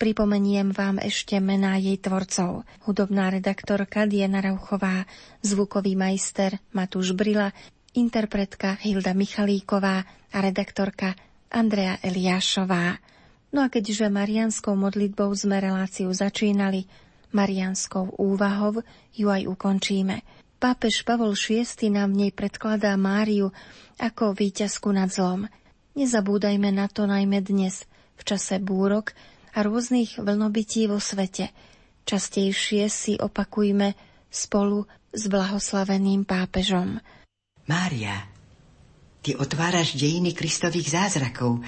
[0.00, 2.64] Pripomeniem vám ešte mená jej tvorcov.
[2.88, 5.04] Hudobná redaktorka Diana Rauchová,
[5.44, 7.52] zvukový majster Matúš Brila,
[7.92, 11.12] interpretka Hilda Michalíková a redaktorka
[11.52, 12.96] Andrea Eliášová.
[13.54, 16.90] No a keďže marianskou modlitbou sme reláciu začínali,
[17.30, 18.82] marianskou úvahou
[19.14, 20.26] ju aj ukončíme.
[20.58, 23.54] Pápež Pavol VI nám v nej predkladá Máriu
[24.02, 25.46] ako víťazku nad zlom.
[25.94, 27.86] Nezabúdajme na to najmä dnes,
[28.18, 29.14] v čase búrok
[29.54, 31.54] a rôznych vlnobytí vo svete.
[32.10, 33.94] Častejšie si opakujme
[34.34, 34.82] spolu
[35.14, 36.98] s blahoslaveným pápežom.
[37.70, 38.18] Mária,
[39.22, 41.62] ty otváraš dejiny Kristových zázrakov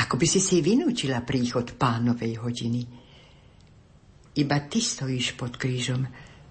[0.00, 2.82] ako by si si vynúčila príchod pánovej hodiny.
[4.40, 6.08] Iba ty stojíš pod krížom,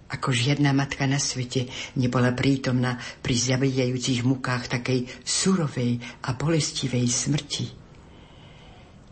[0.10, 7.66] ako žiadna matka na svete nebola prítomná pri zabíjajúcich mukách takej surovej a bolestivej smrti.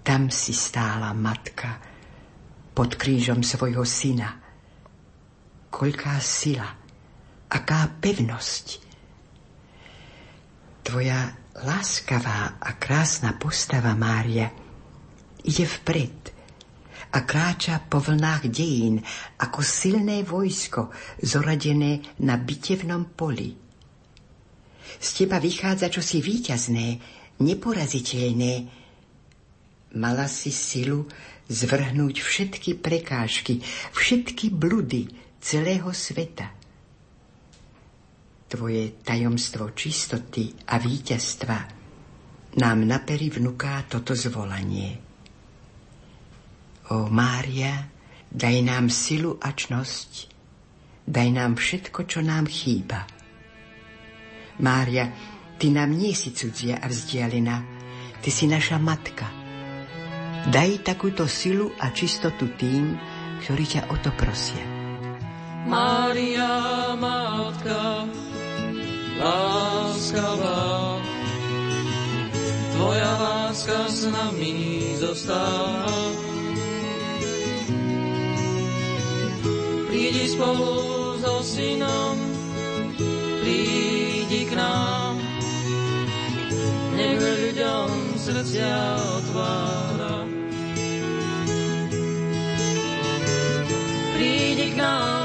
[0.06, 1.82] Tam si stála matka
[2.74, 4.38] pod krížom svojho syna.
[5.70, 6.70] Koľká sila,
[7.50, 8.66] aká pevnosť.
[10.86, 14.54] Tvoja láskavá a krásna postava Mária
[15.42, 16.38] ide vpred
[17.08, 19.02] a kráča po vlnách dejín
[19.40, 20.92] ako silné vojsko
[21.24, 23.56] zoradené na bitevnom poli.
[24.98, 26.88] Z teba vychádza čosi výťazné,
[27.42, 28.54] neporaziteľné.
[29.98, 31.08] Mala si silu
[31.48, 33.64] zvrhnúť všetky prekážky,
[33.96, 35.08] všetky bludy
[35.40, 36.57] celého sveta.
[38.48, 41.58] Tvoje tajomstvo čistoty a víťazstva
[42.58, 45.04] nám na vnúká toto zvolanie.
[46.96, 47.92] O Mária,
[48.32, 50.12] daj nám silu a čnosť,
[51.04, 53.04] daj nám všetko, čo nám chýba.
[54.64, 55.12] Mária,
[55.60, 57.58] ty nám nie si cudzia a vzdialená,
[58.24, 59.28] ty si naša matka.
[60.48, 62.96] Daj takúto silu a čistotu tým,
[63.44, 64.64] ktorí ťa o to prosia.
[65.68, 68.08] Mária, matka,
[69.20, 71.02] láskavá.
[72.78, 76.14] Tvoja láska s nami zostáva.
[79.90, 82.18] Prídi spolu so synom,
[83.42, 85.18] prídi k nám.
[86.94, 87.90] Nech ľuďom
[88.22, 88.78] srdcia
[89.18, 90.22] otvára.
[94.14, 95.17] Prídi k nám,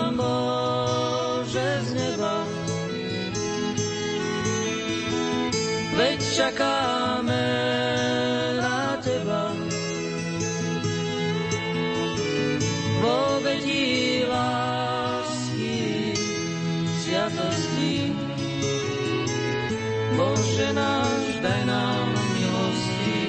[6.32, 7.48] čakáme
[8.56, 9.52] na teba.
[12.96, 15.76] V obeti lásky,
[17.04, 18.16] sviatosti,
[20.16, 23.20] Bože náš, daj nám milosti.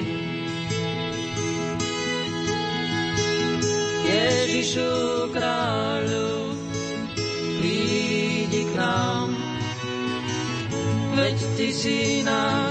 [4.04, 4.92] Ježišu
[5.28, 6.56] kráľu,
[7.60, 9.28] prídi k nám,
[11.20, 12.63] veď Ty si náš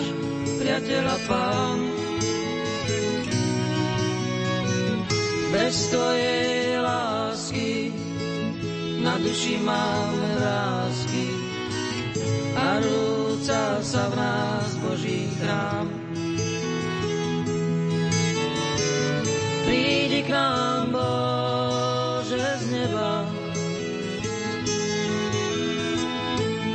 [0.73, 1.79] priateľ a pán.
[5.53, 7.93] Bez Tvojej lásky
[9.05, 11.29] na duši máme lásky
[12.57, 15.93] a rúca sa v nás Boží chrám.
[19.69, 23.29] Prídi k nám, Bože, z neba.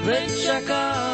[0.07, 1.08] Veď čaká